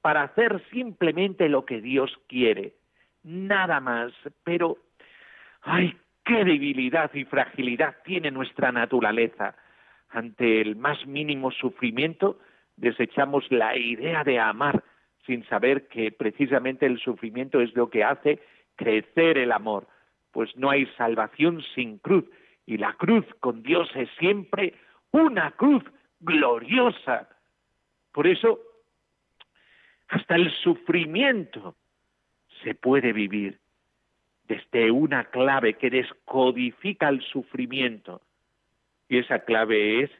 para 0.01 0.23
hacer 0.23 0.61
simplemente 0.71 1.49
lo 1.49 1.65
que 1.65 1.81
Dios 1.81 2.15
quiere. 2.27 2.73
Nada 3.23 3.79
más, 3.79 4.13
pero 4.43 4.77
ay, 5.63 5.97
qué 6.23 6.45
debilidad 6.45 7.11
y 7.13 7.25
fragilidad 7.25 7.95
tiene 8.03 8.29
nuestra 8.29 8.71
naturaleza. 8.71 9.55
Ante 10.09 10.61
el 10.61 10.75
más 10.75 11.05
mínimo 11.07 11.49
sufrimiento 11.51 12.39
desechamos 12.77 13.49
la 13.51 13.75
idea 13.75 14.23
de 14.23 14.39
amar 14.39 14.83
sin 15.25 15.43
saber 15.47 15.87
que 15.87 16.11
precisamente 16.11 16.85
el 16.85 16.99
sufrimiento 16.99 17.59
es 17.61 17.75
lo 17.75 17.89
que 17.89 18.03
hace 18.03 18.39
crecer 18.75 19.37
el 19.37 19.51
amor, 19.51 19.87
pues 20.31 20.55
no 20.57 20.69
hay 20.69 20.85
salvación 20.97 21.63
sin 21.73 21.97
cruz, 21.97 22.25
y 22.65 22.77
la 22.77 22.93
cruz 22.93 23.25
con 23.39 23.63
Dios 23.63 23.89
es 23.95 24.09
siempre 24.17 24.73
una 25.11 25.51
cruz 25.51 25.83
gloriosa. 26.19 27.29
Por 28.11 28.27
eso, 28.27 28.59
hasta 30.07 30.35
el 30.35 30.51
sufrimiento 30.51 31.75
se 32.63 32.75
puede 32.75 33.13
vivir 33.13 33.59
desde 34.47 34.91
una 34.91 35.25
clave 35.25 35.75
que 35.75 35.89
descodifica 35.89 37.09
el 37.09 37.21
sufrimiento, 37.21 38.21
y 39.09 39.17
esa 39.17 39.39
clave 39.39 40.03
es 40.03 40.11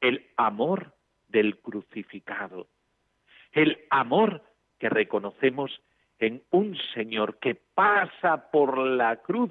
el 0.00 0.26
amor 0.36 0.94
del 1.28 1.58
crucificado 1.58 2.68
el 3.54 3.78
amor 3.90 4.42
que 4.78 4.88
reconocemos 4.88 5.80
en 6.18 6.42
un 6.50 6.76
Señor 6.92 7.38
que 7.38 7.54
pasa 7.54 8.50
por 8.50 8.76
la 8.78 9.16
cruz 9.16 9.50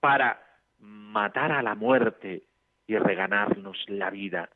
para 0.00 0.40
matar 0.82 1.52
a 1.52 1.62
la 1.62 1.74
muerte 1.74 2.42
y 2.86 2.96
reganarnos 2.98 3.78
la 3.88 4.10
vida. 4.10 4.50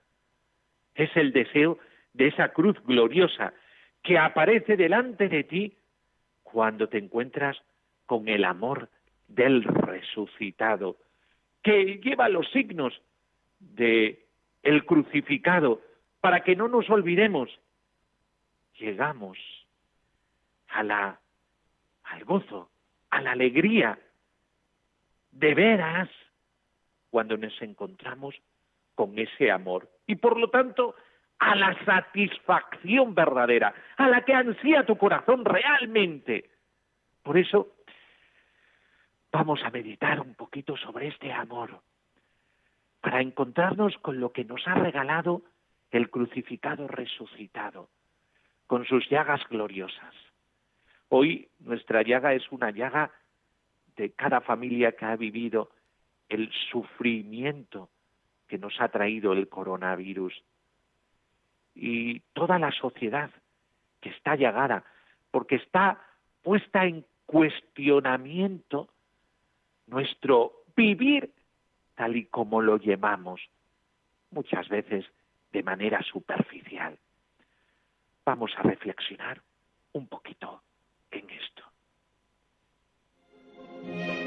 Es 0.95 1.17
el 1.17 1.33
deseo 1.33 1.79
de 2.13 2.29
esa 2.29 2.53
cruz 2.53 2.77
gloriosa 2.85 3.55
que 4.03 4.19
aparece 4.19 4.77
delante 4.77 5.29
de 5.29 5.45
ti 5.45 5.77
cuando 6.43 6.89
te 6.89 6.99
encuentras 6.99 7.57
con 8.05 8.29
el 8.29 8.45
amor 8.45 8.89
del 9.29 9.65
resucitado, 9.65 10.97
que 11.63 12.01
lleva 12.03 12.29
los 12.29 12.49
signos 12.51 13.01
de 13.59 14.27
el 14.63 14.85
crucificado 14.85 15.81
para 16.21 16.45
que 16.45 16.57
no 16.57 16.69
nos 16.69 16.89
olvidemos 16.91 17.51
llegamos 18.79 19.39
al 20.69 21.17
gozo, 22.25 22.71
a 23.11 23.23
la 23.23 23.33
alegría, 23.33 23.99
de 25.39 25.55
veras, 25.55 26.09
cuando 27.11 27.37
nos 27.37 27.61
encontramos 27.63 28.35
con 28.95 29.19
ese 29.19 29.51
amor. 29.51 29.89
Y 30.07 30.17
por 30.17 30.39
lo 30.39 30.49
tanto, 30.49 30.95
a 31.39 31.55
la 31.55 31.77
satisfacción 31.85 33.15
verdadera, 33.15 33.75
a 33.97 34.09
la 34.09 34.23
que 34.23 34.35
ansía 34.35 34.87
tu 34.87 34.97
corazón 34.97 35.45
realmente. 35.45 36.51
Por 37.23 37.37
eso, 37.37 37.75
vamos 39.31 39.63
a 39.63 39.71
meditar 39.71 40.21
un 40.21 40.35
poquito 40.35 40.77
sobre 40.77 41.09
este 41.09 41.33
amor, 41.33 41.81
para 43.01 43.21
encontrarnos 43.21 43.97
con 43.99 44.19
lo 44.19 44.33
que 44.33 44.45
nos 44.45 44.67
ha 44.67 44.75
regalado 44.75 45.43
el 45.91 46.11
crucificado 46.11 46.89
resucitado 46.89 47.89
con 48.67 48.85
sus 48.85 49.09
llagas 49.09 49.41
gloriosas. 49.49 50.15
Hoy 51.09 51.49
nuestra 51.61 52.03
llaga 52.03 52.33
es 52.33 52.51
una 52.51 52.71
llaga 52.71 53.13
de 53.97 54.13
cada 54.13 54.41
familia 54.41 54.93
que 54.93 55.05
ha 55.05 55.17
vivido 55.17 55.71
el 56.29 56.51
sufrimiento 56.71 57.89
que 58.49 58.59
nos 58.59 58.81
ha 58.81 58.89
traído 58.89 59.33
el 59.33 59.49
coronavirus 59.49 60.35
y 61.75 62.21
toda 62.33 62.59
la 62.59 62.71
sociedad 62.73 63.31
que 64.01 64.11
está 64.11 64.37
llagada 64.37 64.85
porque 65.31 65.57
está 65.57 66.01
puesta 66.43 66.85
en 66.85 67.05
cuestionamiento 67.27 68.89
nuestro 69.87 70.63
vivir 70.77 71.33
tal 71.97 72.15
y 72.15 72.27
como 72.27 72.61
lo 72.61 72.77
llevamos, 72.77 73.41
muchas 74.31 74.69
veces 74.69 75.05
de 75.51 75.63
manera 75.63 76.03
superficial. 76.03 76.97
Vamos 78.25 78.53
a 78.57 78.63
reflexionar 78.63 79.41
un 79.93 80.07
poquito 80.07 80.63
en 81.11 81.29
esto. 81.31 81.66
Thank 83.87 84.21
you. 84.21 84.26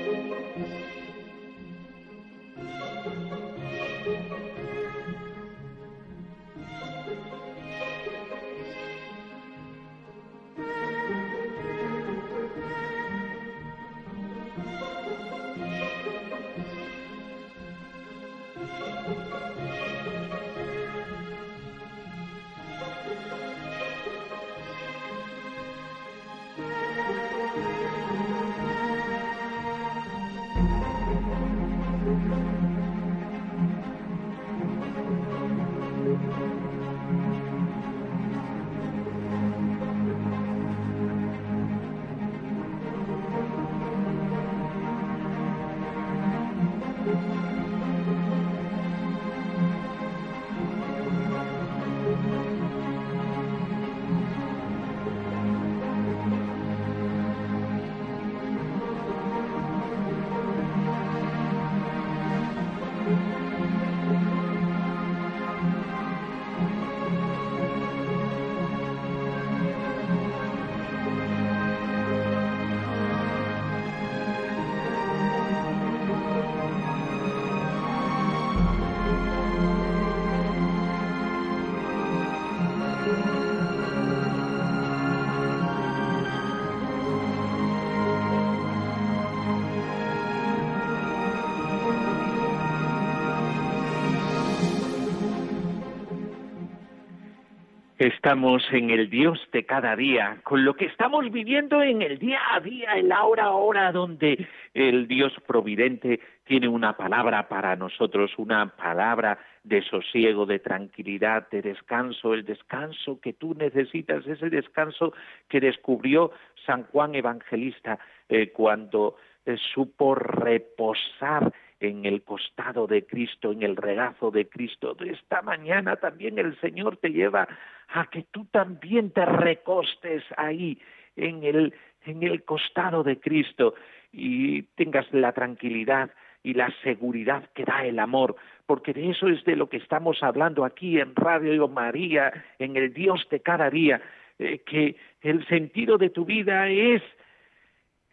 Estamos 97.99 98.63
en 98.71 98.91
el 98.91 99.09
Dios 99.09 99.45
de 99.51 99.65
cada 99.65 99.93
día, 99.97 100.39
con 100.43 100.63
lo 100.63 100.73
que 100.73 100.85
estamos 100.85 101.29
viviendo 101.31 101.81
en 101.81 102.01
el 102.01 102.17
día 102.17 102.39
a 102.53 102.61
día, 102.61 102.93
en 102.95 103.09
la 103.09 103.25
hora 103.25 103.43
a 103.43 103.51
hora, 103.51 103.91
donde 103.91 104.47
el 104.73 105.05
Dios 105.05 105.33
providente 105.45 106.21
tiene 106.45 106.69
una 106.69 106.95
palabra 106.95 107.49
para 107.49 107.75
nosotros, 107.75 108.31
una 108.37 108.69
palabra 108.69 109.37
de 109.65 109.81
sosiego, 109.81 110.45
de 110.45 110.59
tranquilidad, 110.59 111.49
de 111.49 111.61
descanso, 111.61 112.33
el 112.33 112.45
descanso 112.45 113.19
que 113.19 113.33
tú 113.33 113.53
necesitas, 113.53 114.25
ese 114.25 114.49
descanso 114.49 115.11
que 115.49 115.59
descubrió 115.59 116.31
San 116.65 116.85
Juan 116.85 117.15
Evangelista 117.15 117.99
eh, 118.29 118.53
cuando 118.53 119.17
eh, 119.45 119.57
supo 119.73 120.15
reposar 120.15 121.51
en 121.79 122.05
el 122.05 122.23
costado 122.23 122.87
de 122.87 123.05
Cristo, 123.05 123.51
en 123.51 123.63
el 123.63 123.75
regazo 123.75 124.31
de 124.31 124.47
Cristo. 124.49 124.95
Esta 124.99 125.41
mañana 125.41 125.95
también 125.95 126.37
el 126.37 126.59
Señor 126.59 126.97
te 126.97 127.09
lleva 127.09 127.47
a 127.87 128.05
que 128.07 128.23
tú 128.31 128.45
también 128.45 129.11
te 129.11 129.25
recostes 129.25 130.23
ahí 130.37 130.77
en 131.15 131.43
el, 131.43 131.73
en 132.05 132.23
el 132.23 132.43
costado 132.43 133.03
de 133.03 133.19
Cristo 133.19 133.75
y 134.11 134.63
tengas 134.75 135.11
la 135.13 135.31
tranquilidad 135.31 136.11
y 136.43 136.53
la 136.53 136.73
seguridad 136.83 137.49
que 137.53 137.65
da 137.65 137.85
el 137.85 137.99
amor, 137.99 138.35
porque 138.65 138.93
de 138.93 139.09
eso 139.09 139.27
es 139.27 139.43
de 139.43 139.55
lo 139.55 139.67
que 139.67 139.77
estamos 139.77 140.23
hablando 140.23 140.63
aquí 140.63 140.99
en 140.99 141.15
Radio 141.15 141.67
María, 141.67 142.45
en 142.59 142.77
el 142.77 142.93
Dios 142.93 143.27
de 143.29 143.41
cada 143.41 143.69
día, 143.69 144.01
eh, 144.37 144.59
que 144.59 144.95
el 145.21 145.45
sentido 145.47 145.97
de 145.97 146.09
tu 146.09 146.25
vida 146.25 146.69
es 146.69 147.01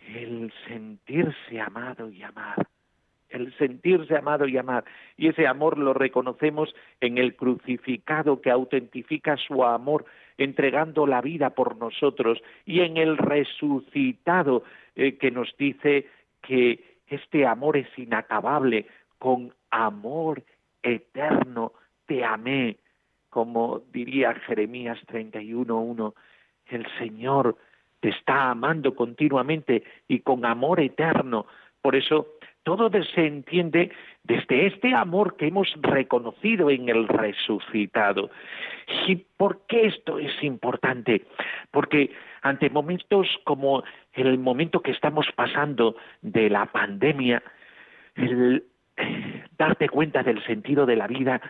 el 0.09 0.53
sentirse 0.67 1.61
amado 1.61 2.11
y 2.11 2.23
amar 2.23 2.67
el 3.31 3.57
sentirse 3.59 4.17
amado 4.17 4.47
y 4.47 4.57
amar. 4.57 4.85
Y 5.17 5.29
ese 5.29 5.47
amor 5.47 5.79
lo 5.79 5.95
reconocemos 5.95 6.75
en 7.01 7.19
el 7.19 7.35
crucificado 7.35 8.41
que 8.41 8.51
autentifica 8.51 9.37
su 9.37 9.65
amor 9.65 10.05
entregando 10.39 11.07
la 11.07 11.21
vida 11.21 11.51
por 11.51 11.77
nosotros 11.77 12.43
y 12.65 12.81
en 12.81 12.97
el 12.97 13.17
resucitado 13.17 14.65
eh, 14.95 15.17
que 15.17 15.31
nos 15.31 15.55
dice 15.57 16.07
que 16.43 16.99
este 17.09 17.47
amor 17.47 17.77
es 17.77 17.89
inacabable, 17.97 18.87
con 19.19 19.53
amor 19.71 20.43
eterno 20.83 21.73
te 22.07 22.25
amé, 22.25 22.77
como 23.31 23.83
diría 23.93 24.35
Jeremías 24.35 24.99
31.1, 25.07 26.15
el 26.67 26.87
Señor 26.99 27.57
te 28.01 28.11
está 28.11 28.51
amando 28.51 28.95
continuamente 28.95 29.83
y 30.09 30.21
con 30.21 30.45
amor 30.45 30.81
eterno. 30.81 31.47
Por 31.81 31.97
eso 31.97 32.36
todo 32.67 32.91
se 33.15 33.25
entiende 33.25 33.93
desde 34.25 34.67
este 34.67 34.93
amor 34.93 35.37
que 35.37 35.47
hemos 35.47 35.73
reconocido 35.83 36.69
en 36.69 36.89
el 36.89 37.07
resucitado. 37.07 38.29
¿Y 39.07 39.15
por 39.37 39.61
qué 39.69 39.87
esto 39.87 40.19
es 40.19 40.33
importante? 40.43 41.27
Porque 41.71 42.11
ante 42.43 42.69
momentos 42.69 43.29
como 43.45 43.85
el 44.15 44.37
momento 44.39 44.81
que 44.81 44.91
estamos 44.91 45.27
pasando 45.37 45.95
de 46.23 46.51
la 46.51 46.67
pandemia, 46.67 47.41
darte 49.57 49.89
cuenta 49.89 50.25
del 50.25 50.45
sentido 50.45 50.87
de 50.87 50.97
la 50.97 51.07
vida 51.07 51.41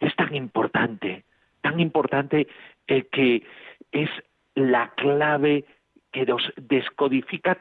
es 0.00 0.16
tan 0.16 0.34
importante, 0.34 1.22
tan 1.60 1.78
importante 1.78 2.48
que 2.88 3.46
es 3.92 4.10
la 4.56 4.90
clave 4.96 5.64
que 6.10 6.26
descodifica 6.56 7.56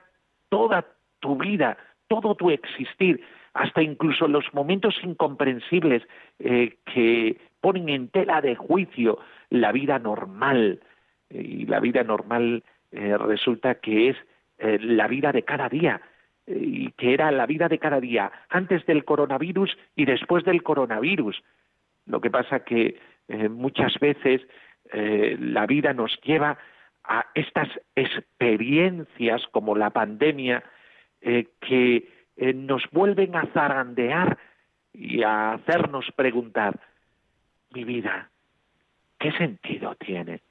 toda 0.49 0.87
tu 1.19 1.37
vida, 1.37 1.77
todo 2.07 2.35
tu 2.35 2.49
existir, 2.51 3.21
hasta 3.53 3.81
incluso 3.81 4.27
los 4.27 4.53
momentos 4.53 4.95
incomprensibles 5.03 6.03
eh, 6.39 6.77
que 6.85 7.37
ponen 7.61 7.89
en 7.89 8.09
tela 8.09 8.41
de 8.41 8.55
juicio 8.55 9.19
la 9.49 9.71
vida 9.71 9.97
normal. 9.99 10.81
y 11.29 11.65
la 11.65 11.79
vida 11.79 12.03
normal 12.03 12.63
eh, 12.91 13.17
resulta 13.17 13.75
que 13.75 14.09
es 14.09 14.17
eh, 14.59 14.77
la 14.79 15.07
vida 15.07 15.31
de 15.31 15.43
cada 15.43 15.69
día, 15.69 16.01
y 16.47 16.91
que 16.91 17.13
era 17.15 17.31
la 17.31 17.47
vida 17.47 17.67
de 17.67 17.79
cada 17.79 17.99
día 17.99 18.31
antes 18.49 18.85
del 18.85 19.03
coronavirus 19.03 19.75
y 19.95 20.05
después 20.05 20.43
del 20.43 20.61
coronavirus. 20.61 21.41
Lo 22.05 22.21
que 22.21 22.29
pasa 22.29 22.59
que 22.59 22.99
muchas 23.49 23.97
veces 23.99 24.41
la 24.93 25.65
vida 25.65 25.93
nos 25.93 26.21
lleva 26.21 26.59
a 27.03 27.25
estas 27.33 27.67
experiencias 27.95 29.41
como 29.51 29.75
la 29.75 29.89
pandemia 29.89 30.63
eh, 31.27 31.47
que 31.59 32.07
eh, 32.37 32.53
nos 32.53 32.83
vuelven 32.91 33.35
a 33.35 33.47
zarandear 33.47 34.37
y 34.93 35.23
a 35.23 35.53
hacernos 35.53 36.05
preguntar, 36.15 36.79
mi 37.73 37.83
vida, 37.83 38.29
¿qué 39.17 39.31
sentido 39.31 39.95
tiene? 39.95 40.41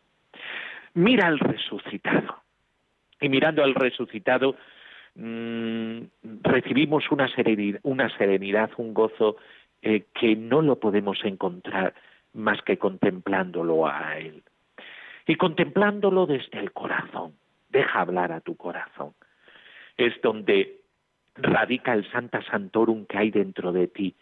Mira 0.94 1.28
al 1.28 1.38
resucitado. 1.38 2.42
Y 3.20 3.28
mirando 3.28 3.62
al 3.62 3.76
resucitado, 3.76 4.56
mm, 5.14 5.98
recibimos 6.42 7.04
una 7.12 7.28
serenidad, 7.28 8.70
un 8.76 8.94
gozo 8.94 9.36
eh, 9.80 10.06
que 10.12 10.34
no 10.34 10.60
lo 10.60 10.80
podemos 10.80 11.24
encontrar 11.24 11.94
más 12.32 12.60
que 12.62 12.78
contemplándolo 12.78 13.86
a 13.86 14.18
Él. 14.18 14.42
Y 15.28 15.36
contemplándolo 15.36 16.26
desde 16.26 16.58
el 16.58 16.72
corazón. 16.72 17.34
Deja 17.68 18.00
hablar 18.00 18.32
a 18.32 18.40
tu 18.40 18.56
corazón 18.56 19.14
es 19.96 20.20
donde 20.22 20.80
radica 21.36 21.92
el 21.92 22.10
Santa 22.10 22.42
Santorum 22.42 23.06
que 23.06 23.18
hay 23.18 23.30
dentro 23.30 23.72
de 23.72 23.88
ti 23.88 24.14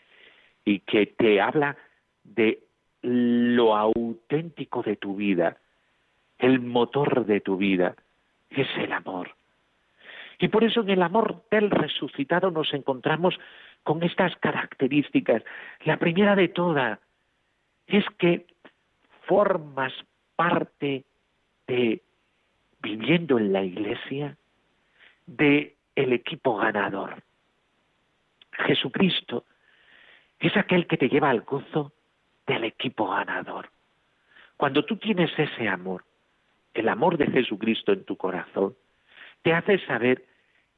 y 0.65 0.81
que 0.81 1.07
te 1.07 1.41
habla 1.41 1.77
de 2.25 2.63
lo 3.03 3.77
auténtico 3.77 4.83
de 4.83 4.97
tu 4.97 5.17
vida, 5.17 5.57
el 6.39 6.61
motor 6.61 7.27
de 7.27 7.41
tu 7.41 7.57
vida, 7.57 7.97
es 8.51 8.69
el 8.79 8.93
amor. 8.93 9.35
Y 10.39 10.49
por 10.49 10.65
eso 10.65 10.81
en 10.81 10.91
el 10.91 11.03
amor 11.03 11.45
del 11.51 11.71
resucitado 11.71 12.51
nos 12.51 12.73
encontramos 12.75 13.39
con 13.83 14.03
estas 14.03 14.35
características. 14.37 15.43
La 15.85 15.99
primera 15.99 16.35
de 16.37 16.49
todas 16.49 16.99
es 17.87 18.05
que 18.19 18.47
formas 19.27 19.93
parte 20.37 21.05
de 21.67 22.03
viviendo 22.81 23.39
en 23.39 23.53
la 23.53 23.63
iglesia 23.63 24.37
de 25.27 25.77
el 25.95 26.13
equipo 26.13 26.57
ganador. 26.57 27.23
Jesucristo 28.53 29.45
es 30.41 30.57
aquel 30.57 30.87
que 30.87 30.97
te 30.97 31.09
lleva 31.09 31.31
al 31.31 31.43
gozo 31.43 31.93
del 32.47 32.65
equipo 32.65 33.09
ganador. 33.09 33.71
Cuando 34.57 34.85
tú 34.85 34.97
tienes 34.97 35.31
ese 35.39 35.69
amor, 35.69 36.05
el 36.75 36.89
amor 36.89 37.17
de 37.17 37.27
Jesucristo 37.27 37.93
en 37.93 38.05
tu 38.05 38.17
corazón, 38.17 38.75
te 39.43 39.53
hace 39.53 39.79
saber 39.87 40.25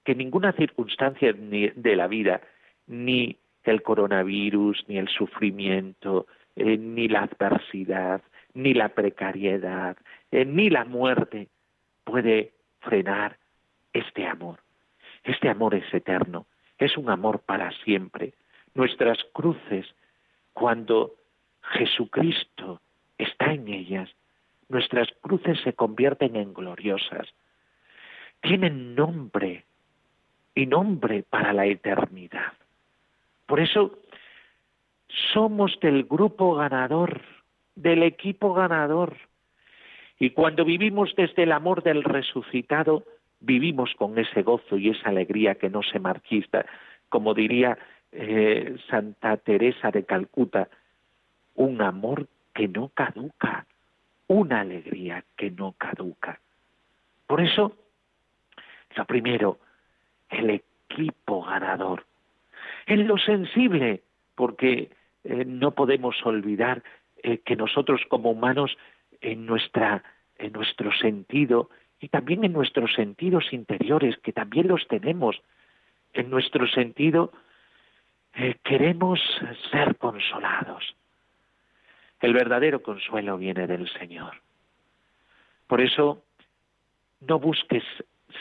que 0.05 0.15
ninguna 0.15 0.53
circunstancia 0.53 1.33
de 1.33 1.97
la 1.97 2.07
vida, 2.07 2.41
ni 2.87 3.39
el 3.63 3.83
coronavirus, 3.83 4.85
ni 4.89 4.99
el 4.99 5.09
sufrimiento, 5.09 6.27
eh, 6.57 6.77
ni 6.77 7.09
la 7.09 7.23
adversidad, 7.23 8.23
ni 8.53 8.75
la 8.75 8.91
precariedad, 8.91 9.97
eh, 10.31 10.45
ni 10.45 10.71
la 10.71 10.85
muerte 10.85 11.49
puede 12.05 12.53
frenar 12.81 13.39
este 13.95 14.27
amor. 14.27 14.59
Este 15.23 15.49
amor 15.49 15.75
es 15.75 15.95
eterno, 15.95 16.47
es 16.79 16.99
un 16.99 17.09
amor 17.09 17.41
para 17.41 17.71
siempre. 17.85 18.35
Nuestras 18.75 19.19
cruces, 19.33 19.87
cuando 20.53 21.15
Jesucristo 21.63 22.83
está 23.17 23.53
en 23.53 23.69
ellas, 23.69 24.11
nuestras 24.69 25.09
cruces 25.23 25.59
se 25.63 25.73
convierten 25.73 26.37
en 26.37 26.53
gloriosas. 26.53 27.29
Tienen 28.41 28.95
nombre 28.95 29.65
y 30.55 30.67
nombre 30.67 31.23
para 31.23 31.53
la 31.53 31.65
eternidad. 31.67 32.53
Por 33.47 33.61
eso 33.61 33.99
somos 35.33 35.79
del 35.81 36.05
grupo 36.05 36.55
ganador, 36.57 37.23
del 37.75 38.03
equipo 38.03 38.53
ganador. 38.53 39.17
Y 40.19 40.31
cuando 40.31 40.65
vivimos 40.65 41.15
desde 41.17 41.45
el 41.45 41.53
amor 41.53 41.83
del 41.83 42.05
resucitado, 42.05 43.05
vivimos 43.45 43.95
con 43.97 44.19
ese 44.19 44.43
gozo 44.43 44.77
y 44.77 44.91
esa 44.91 45.11
alegría 45.11 45.57
que 45.57 45.71
no 45.71 45.83
se 45.83 45.99
marchista. 45.99 46.65
Como 47.09 47.35
diría 47.35 47.79
eh, 48.13 48.77
Santa 48.89 49.37
Teresa 49.37 49.91
de 49.91 50.05
Calcuta, 50.05 50.69
un 51.55 51.83
amor 51.83 52.29
que 52.55 52.69
no 52.69 52.89
caduca, 52.89 53.67
una 54.27 54.61
alegría 54.61 55.25
que 55.37 55.51
no 55.51 55.73
caduca. 55.73 56.41
Por 57.27 57.41
eso, 57.41 57.77
lo 58.97 59.05
primero, 59.05 59.59
el 60.31 60.51
equipo 60.51 61.43
ganador. 61.43 62.05
En 62.87 63.07
lo 63.07 63.19
sensible, 63.19 64.03
porque 64.35 64.91
eh, 65.25 65.45
no 65.47 65.73
podemos 65.73 66.17
olvidar 66.25 66.83
eh, 67.23 67.39
que 67.39 67.57
nosotros 67.57 68.03
como 68.09 68.31
humanos, 68.31 68.77
en, 69.21 69.47
nuestra, 69.47 70.03
en 70.39 70.53
nuestro 70.53 70.93
sentido 70.93 71.71
y 72.05 72.09
también 72.09 72.45
en 72.45 72.53
nuestros 72.53 72.93
sentidos 72.93 73.51
interiores, 73.51 74.19
que 74.19 74.35
también 74.35 74.69
los 74.69 74.87
tenemos, 74.89 75.41
en 76.13 76.29
nuestro 76.29 76.69
sentido, 76.69 77.33
eh, 78.35 78.57
queremos 78.63 79.19
ser 79.71 79.97
consolados. 79.97 80.85
El 82.21 82.35
verdadero 82.35 82.83
consuelo 82.83 83.39
viene 83.39 83.67
del 83.67 83.89
Señor. 83.89 84.35
Por 85.67 85.81
eso, 85.81 86.23
no 87.21 87.39
busques 87.39 87.85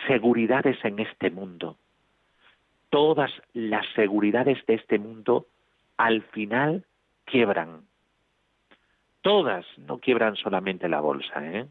seguridades 0.07 0.83
en 0.83 0.99
este 0.99 1.31
mundo. 1.31 1.77
Todas 2.89 3.31
las 3.53 3.85
seguridades 3.95 4.57
de 4.65 4.73
este 4.73 4.99
mundo 4.99 5.47
al 5.95 6.21
final 6.21 6.83
quiebran. 7.23 7.83
Todas, 9.21 9.65
no 9.77 9.99
quiebran 9.99 10.35
solamente 10.35 10.89
la 10.89 10.99
bolsa, 10.99 11.45
¿eh? 11.45 11.65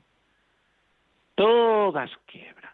Todas 1.34 2.10
quiebran. 2.26 2.72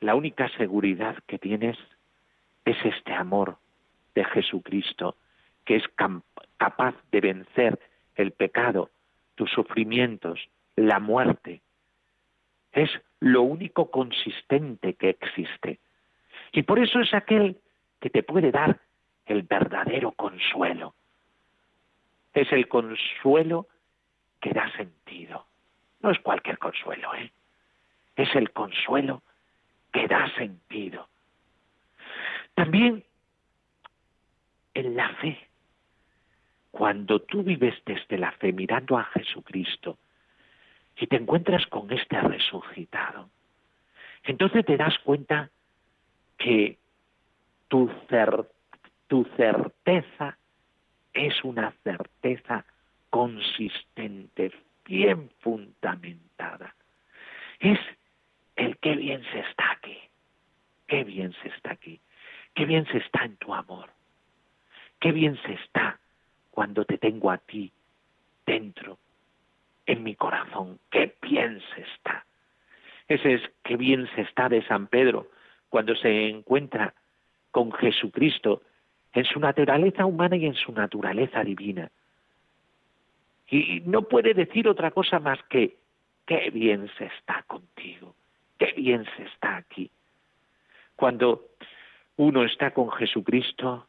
La 0.00 0.14
única 0.14 0.48
seguridad 0.56 1.16
que 1.26 1.38
tienes 1.38 1.76
es 2.64 2.76
este 2.84 3.12
amor 3.12 3.58
de 4.14 4.24
Jesucristo, 4.24 5.16
que 5.64 5.76
es 5.76 5.84
capaz 6.56 6.94
de 7.10 7.20
vencer 7.20 7.78
el 8.14 8.32
pecado, 8.32 8.90
tus 9.34 9.50
sufrimientos, 9.50 10.48
la 10.76 10.98
muerte. 11.00 11.62
Es 12.72 12.90
lo 13.18 13.42
único 13.42 13.90
consistente 13.90 14.94
que 14.94 15.10
existe. 15.10 15.80
Y 16.52 16.62
por 16.62 16.78
eso 16.78 17.00
es 17.00 17.12
aquel 17.14 17.58
que 18.00 18.10
te 18.10 18.22
puede 18.22 18.50
dar 18.50 18.80
el 19.26 19.42
verdadero 19.42 20.12
consuelo. 20.12 20.94
Es 22.32 22.50
el 22.52 22.68
consuelo 22.68 23.68
que 24.40 24.52
da 24.52 24.70
sentido. 24.76 25.49
No 26.00 26.10
es 26.10 26.18
cualquier 26.20 26.58
consuelo, 26.58 27.14
¿eh? 27.14 27.30
Es 28.16 28.34
el 28.34 28.50
consuelo 28.52 29.22
que 29.92 30.06
da 30.06 30.32
sentido. 30.34 31.08
También 32.54 33.04
en 34.74 34.96
la 34.96 35.08
fe, 35.16 35.38
cuando 36.70 37.20
tú 37.20 37.42
vives 37.42 37.74
desde 37.84 38.18
la 38.18 38.32
fe 38.32 38.52
mirando 38.52 38.98
a 38.98 39.04
Jesucristo 39.04 39.98
y 40.96 41.06
te 41.06 41.16
encuentras 41.16 41.66
con 41.66 41.90
este 41.92 42.20
resucitado, 42.20 43.28
entonces 44.24 44.64
te 44.64 44.76
das 44.76 44.98
cuenta 44.98 45.50
que 46.36 46.78
tu 47.68 47.90
certeza 48.08 48.60
tu 49.10 49.24
certeza 49.36 50.38
es 51.12 51.42
una 51.42 51.72
certeza 51.82 52.64
consistente, 53.10 54.52
bien 54.90 55.30
fundamentada. 55.38 56.74
Es 57.60 57.78
el 58.56 58.76
qué 58.78 58.96
bien 58.96 59.22
se 59.32 59.38
está 59.38 59.70
aquí, 59.70 59.96
qué 60.88 61.04
bien 61.04 61.32
se 61.42 61.48
está 61.48 61.72
aquí, 61.72 62.00
qué 62.54 62.64
bien 62.64 62.84
se 62.86 62.98
está 62.98 63.24
en 63.24 63.36
tu 63.36 63.54
amor, 63.54 63.88
qué 64.98 65.12
bien 65.12 65.38
se 65.46 65.52
está 65.52 66.00
cuando 66.50 66.84
te 66.84 66.98
tengo 66.98 67.30
a 67.30 67.38
ti 67.38 67.72
dentro, 68.44 68.98
en 69.86 70.02
mi 70.02 70.16
corazón, 70.16 70.80
qué 70.90 71.14
bien 71.22 71.62
se 71.74 71.82
está. 71.82 72.26
Ese 73.06 73.34
es 73.34 73.42
qué 73.62 73.76
bien 73.76 74.08
se 74.16 74.22
está 74.22 74.48
de 74.48 74.62
San 74.66 74.88
Pedro 74.88 75.30
cuando 75.68 75.94
se 75.94 76.28
encuentra 76.28 76.94
con 77.52 77.70
Jesucristo 77.72 78.62
en 79.12 79.24
su 79.24 79.38
naturaleza 79.38 80.04
humana 80.04 80.36
y 80.36 80.46
en 80.46 80.54
su 80.54 80.72
naturaleza 80.72 81.44
divina. 81.44 81.92
Y 83.50 83.82
no 83.84 84.02
puede 84.02 84.32
decir 84.32 84.68
otra 84.68 84.92
cosa 84.92 85.18
más 85.18 85.42
que, 85.44 85.76
qué 86.24 86.50
bien 86.50 86.88
se 86.96 87.06
está 87.06 87.42
contigo, 87.42 88.14
qué 88.58 88.72
bien 88.76 89.04
se 89.16 89.24
está 89.24 89.56
aquí. 89.56 89.90
Cuando 90.94 91.48
uno 92.16 92.44
está 92.44 92.72
con 92.72 92.90
Jesucristo, 92.92 93.86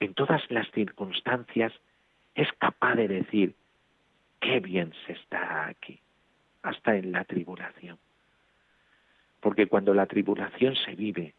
en 0.00 0.14
todas 0.14 0.42
las 0.50 0.68
circunstancias, 0.72 1.72
es 2.34 2.48
capaz 2.58 2.96
de 2.96 3.06
decir, 3.06 3.54
qué 4.40 4.58
bien 4.58 4.92
se 5.06 5.12
está 5.12 5.66
aquí, 5.66 6.00
hasta 6.62 6.96
en 6.96 7.12
la 7.12 7.24
tribulación. 7.24 7.98
Porque 9.40 9.66
cuando 9.66 9.94
la 9.94 10.06
tribulación 10.06 10.74
se 10.74 10.94
vive, 10.94 11.34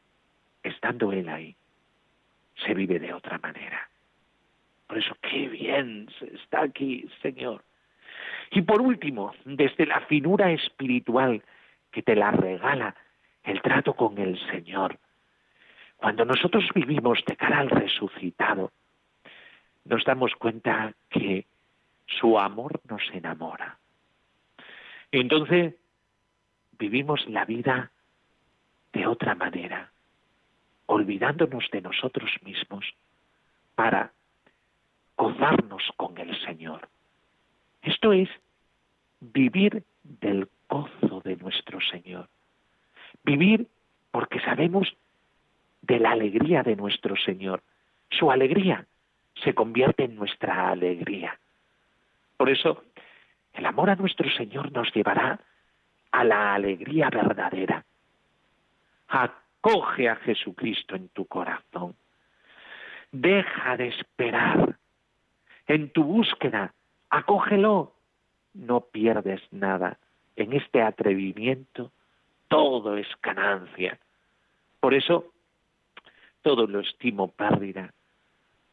estando 0.63 1.11
Él 1.11 1.27
ahí, 1.27 1.55
se 2.65 2.73
vive 2.73 2.99
de 2.99 3.13
otra 3.13 3.37
manera. 3.39 3.89
Por 4.87 4.97
eso, 4.97 5.15
qué 5.21 5.47
bien 5.47 6.07
está 6.21 6.63
aquí, 6.63 7.09
Señor. 7.21 7.63
Y 8.51 8.61
por 8.61 8.81
último, 8.81 9.33
desde 9.45 9.85
la 9.85 10.01
finura 10.01 10.51
espiritual 10.51 11.41
que 11.91 12.03
te 12.03 12.15
la 12.15 12.31
regala 12.31 12.95
el 13.43 13.61
trato 13.61 13.93
con 13.95 14.17
el 14.17 14.39
Señor, 14.51 14.97
cuando 15.97 16.25
nosotros 16.25 16.65
vivimos 16.73 17.23
de 17.25 17.35
cara 17.35 17.59
al 17.59 17.69
resucitado, 17.69 18.71
nos 19.85 20.03
damos 20.03 20.35
cuenta 20.35 20.93
que 21.09 21.45
su 22.05 22.37
amor 22.37 22.79
nos 22.87 23.01
enamora. 23.13 23.77
Y 25.11 25.19
entonces 25.19 25.75
vivimos 26.77 27.27
la 27.27 27.45
vida 27.45 27.91
de 28.93 29.07
otra 29.07 29.35
manera 29.35 29.91
olvidándonos 30.87 31.69
de 31.71 31.81
nosotros 31.81 32.29
mismos 32.43 32.85
para 33.75 34.11
gozarnos 35.17 35.83
con 35.97 36.17
el 36.17 36.39
Señor. 36.45 36.87
Esto 37.81 38.13
es 38.13 38.29
vivir 39.19 39.83
del 40.03 40.47
gozo 40.69 41.21
de 41.23 41.35
nuestro 41.37 41.79
Señor. 41.81 42.27
Vivir 43.23 43.67
porque 44.11 44.39
sabemos 44.41 44.95
de 45.81 45.99
la 45.99 46.11
alegría 46.11 46.63
de 46.63 46.75
nuestro 46.75 47.15
Señor. 47.15 47.61
Su 48.09 48.31
alegría 48.31 48.85
se 49.43 49.53
convierte 49.53 50.05
en 50.05 50.15
nuestra 50.15 50.69
alegría. 50.69 51.37
Por 52.37 52.49
eso, 52.49 52.83
el 53.53 53.65
amor 53.65 53.89
a 53.89 53.95
nuestro 53.95 54.29
Señor 54.31 54.71
nos 54.71 54.93
llevará 54.93 55.39
a 56.11 56.23
la 56.23 56.53
alegría 56.53 57.09
verdadera, 57.09 57.83
acoge 59.07 60.09
a 60.09 60.15
Jesucristo 60.17 60.95
en 60.95 61.09
tu 61.09 61.25
corazón. 61.25 61.95
Deja 63.11 63.77
de 63.77 63.87
esperar. 63.87 64.77
En 65.67 65.89
tu 65.91 66.03
búsqueda, 66.03 66.73
acógelo. 67.09 67.93
No 68.53 68.81
pierdes 68.81 69.41
nada. 69.51 69.97
En 70.35 70.53
este 70.53 70.81
atrevimiento, 70.81 71.91
todo 72.47 72.97
es 72.97 73.07
ganancia. 73.21 73.99
Por 74.79 74.93
eso, 74.93 75.33
todo 76.41 76.67
lo 76.67 76.79
estimo 76.81 77.29
pérdida, 77.31 77.93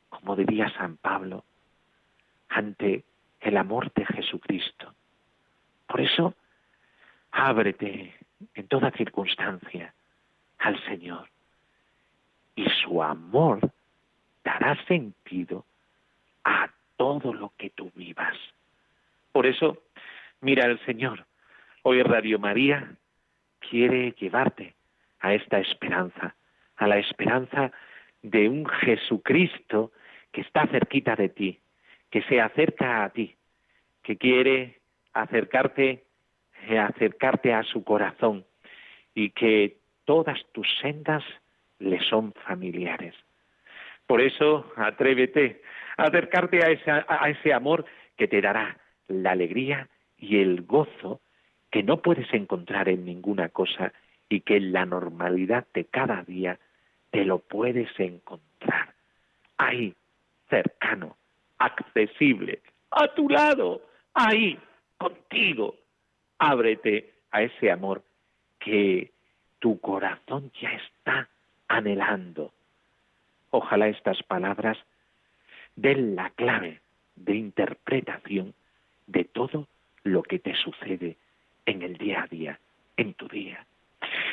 como 0.09 0.37
diría 0.37 0.68
San 0.76 0.96
Pablo, 0.98 1.44
ante 2.48 3.05
el 3.40 3.57
amor 3.57 3.92
de 3.94 4.05
Jesucristo. 4.07 4.94
Por 5.87 6.00
eso, 6.00 6.35
ábrete 7.31 8.14
en 8.55 8.68
toda 8.68 8.90
circunstancia 8.92 9.94
al 10.59 10.83
Señor 10.85 11.28
y 12.55 12.66
su 12.83 13.02
amor 13.02 13.72
dará 14.44 14.76
sentido 14.85 15.64
a 16.44 16.70
todo 17.03 17.35
lo 17.35 17.53
que 17.59 17.71
tú 17.71 17.91
vivas. 17.97 18.37
Por 19.33 19.45
eso, 19.47 19.83
mira 20.41 20.67
al 20.67 20.79
Señor. 20.87 21.27
Hoy 21.83 22.01
Radio 22.01 22.38
María 22.38 22.95
quiere 23.59 24.12
llevarte 24.12 24.77
a 25.19 25.35
esta 25.35 25.59
esperanza, 25.59 26.37
a 26.77 26.87
la 26.87 26.99
esperanza 26.99 27.73
de 28.23 28.49
un 28.49 28.65
Jesucristo 28.67 29.91
que 30.31 30.43
está 30.43 30.69
cerquita 30.69 31.17
de 31.17 31.29
ti, 31.29 31.59
que 32.09 32.23
se 32.23 32.41
acerca 32.41 33.03
a 33.03 33.11
ti, 33.11 33.35
que 34.05 34.17
quiere 34.17 34.79
acercarte, 35.12 36.05
eh, 36.69 36.79
acercarte 36.79 37.53
a 37.53 37.65
su 37.65 37.83
corazón 37.83 38.45
y 39.12 39.31
que 39.31 39.79
todas 40.05 40.38
tus 40.53 40.69
sendas 40.81 41.25
le 41.81 41.99
son 42.09 42.33
familiares. 42.47 43.17
Por 44.07 44.21
eso, 44.21 44.73
atrévete 44.77 45.62
acercarte 45.96 46.61
a, 46.62 47.07
a 47.09 47.28
ese 47.28 47.52
amor 47.52 47.85
que 48.16 48.28
te 48.28 48.40
dará 48.40 48.78
la 49.09 49.33
alegría 49.33 49.88
y 50.18 50.38
el 50.38 50.62
gozo 50.62 51.20
que 51.70 51.83
no 51.83 52.02
puedes 52.02 52.33
encontrar 52.35 52.88
en 52.88 53.05
ninguna 53.05 53.48
cosa 53.48 53.92
y 54.28 54.40
que 54.40 54.57
en 54.57 54.72
la 54.72 54.87
normalidad 54.87 55.66
de 55.74 55.85
cada 55.85 56.22
día 56.22 56.59
te 57.11 57.24
lo 57.24 57.38
puedes 57.38 57.88
encontrar. 57.98 58.94
Ahí, 59.59 59.94
cercano, 60.48 61.16
accesible, 61.59 62.61
a 62.90 63.09
tu 63.14 63.28
lado, 63.28 63.83
ahí, 64.14 64.59
contigo. 64.98 65.76
Ábrete 66.38 67.12
a 67.31 67.42
ese 67.42 67.70
amor 67.70 68.02
que 68.59 69.11
tu 69.59 69.81
corazón 69.81 70.50
ya 70.61 70.70
está 70.72 71.28
anhelando. 71.68 72.52
Ojalá 73.50 73.88
estas 73.88 74.22
palabras 74.24 74.76
den 75.76 76.16
la 76.16 76.30
clave 76.30 76.80
de 77.16 77.35
interpretación 77.35 78.54
de 79.06 79.24
todo 79.24 79.68
lo 80.04 80.22
que 80.22 80.38
te 80.38 80.54
sucede 80.54 81.16
en 81.66 81.82
el 81.82 81.96
día 81.96 82.22
a 82.22 82.26
día, 82.26 82.58
en 82.96 83.14
tu 83.14 83.28
día. 83.28 83.64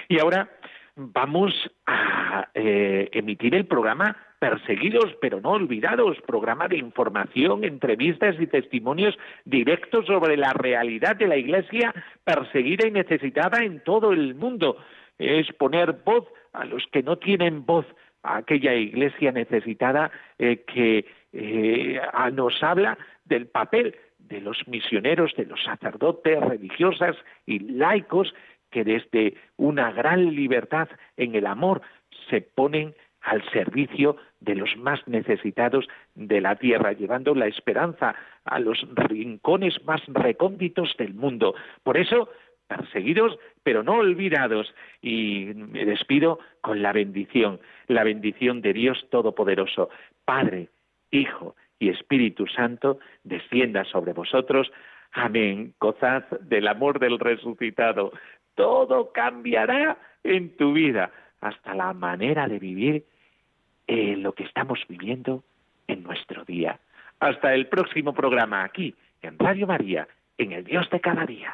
Y 0.07 0.19
ahora 0.19 0.49
vamos 0.95 1.53
a 1.85 2.49
eh, 2.53 3.09
emitir 3.13 3.55
el 3.55 3.65
programa 3.65 4.17
Perseguidos 4.39 5.15
pero 5.19 5.41
no 5.41 5.51
olvidados, 5.51 6.17
programa 6.25 6.69
de 6.69 6.77
información, 6.77 7.65
entrevistas 7.65 8.37
y 8.39 8.47
testimonios 8.47 9.17
directos 9.43 10.05
sobre 10.05 10.37
la 10.37 10.53
realidad 10.53 11.17
de 11.17 11.27
la 11.27 11.35
Iglesia 11.35 11.93
perseguida 12.23 12.87
y 12.87 12.91
necesitada 12.91 13.63
en 13.63 13.83
todo 13.83 14.13
el 14.13 14.35
mundo. 14.35 14.77
Es 15.17 15.51
poner 15.53 15.91
voz 16.05 16.25
a 16.53 16.63
los 16.63 16.87
que 16.87 17.03
no 17.03 17.17
tienen 17.17 17.65
voz, 17.65 17.85
a 18.23 18.37
aquella 18.37 18.73
Iglesia 18.73 19.33
necesitada 19.33 20.09
eh, 20.37 20.63
que 20.65 21.05
eh, 21.33 21.99
nos 22.33 22.61
habla 22.63 22.97
del 23.25 23.47
papel 23.47 23.95
de 24.17 24.41
los 24.41 24.67
misioneros, 24.67 25.33
de 25.35 25.45
los 25.45 25.63
sacerdotes, 25.63 26.39
religiosas 26.39 27.15
y 27.45 27.59
laicos 27.59 28.33
que 28.69 28.83
desde 28.83 29.35
una 29.57 29.91
gran 29.91 30.35
libertad 30.35 30.87
en 31.17 31.35
el 31.35 31.47
amor 31.47 31.81
se 32.29 32.41
ponen 32.41 32.93
al 33.21 33.43
servicio 33.51 34.17
de 34.39 34.55
los 34.55 34.77
más 34.77 35.05
necesitados 35.07 35.87
de 36.15 36.41
la 36.41 36.55
tierra, 36.55 36.93
llevando 36.93 37.35
la 37.35 37.47
esperanza 37.47 38.15
a 38.45 38.59
los 38.59 38.87
rincones 38.93 39.83
más 39.85 40.01
recónditos 40.07 40.95
del 40.97 41.13
mundo. 41.13 41.53
Por 41.83 41.97
eso, 41.97 42.29
perseguidos, 42.67 43.37
pero 43.63 43.83
no 43.83 43.95
olvidados. 43.95 44.73
Y 45.01 45.51
me 45.55 45.85
despido 45.85 46.39
con 46.61 46.81
la 46.81 46.93
bendición, 46.93 47.59
la 47.87 48.03
bendición 48.03 48.61
de 48.61 48.73
Dios 48.73 49.05
Todopoderoso, 49.09 49.89
Padre, 50.23 50.69
Hijo 51.11 51.55
y 51.79 51.89
Espíritu 51.89 52.47
Santo, 52.47 52.99
descienda 53.23 53.83
sobre 53.85 54.13
vosotros. 54.13 54.71
Amén. 55.11 55.73
Gozad 55.79 56.23
del 56.41 56.67
amor 56.67 56.99
del 56.99 57.19
resucitado 57.19 58.11
todo 58.59 59.13
cambiará 59.13 59.97
en 60.21 60.57
tu 60.57 60.73
vida, 60.73 61.11
hasta 61.39 61.73
la 61.73 61.93
manera 61.93 62.45
de 62.49 62.59
vivir 62.59 63.05
eh, 63.87 64.17
lo 64.17 64.33
que 64.33 64.43
estamos 64.43 64.79
viviendo 64.89 65.45
en 65.87 66.03
nuestro 66.03 66.43
día. 66.43 66.77
Hasta 67.21 67.53
el 67.53 67.67
próximo 67.67 68.13
programa 68.13 68.65
aquí, 68.65 68.93
en 69.21 69.39
Radio 69.39 69.65
María, 69.65 70.09
en 70.37 70.51
el 70.51 70.65
Dios 70.65 70.89
de 70.89 70.99
cada 70.99 71.25
día. 71.25 71.53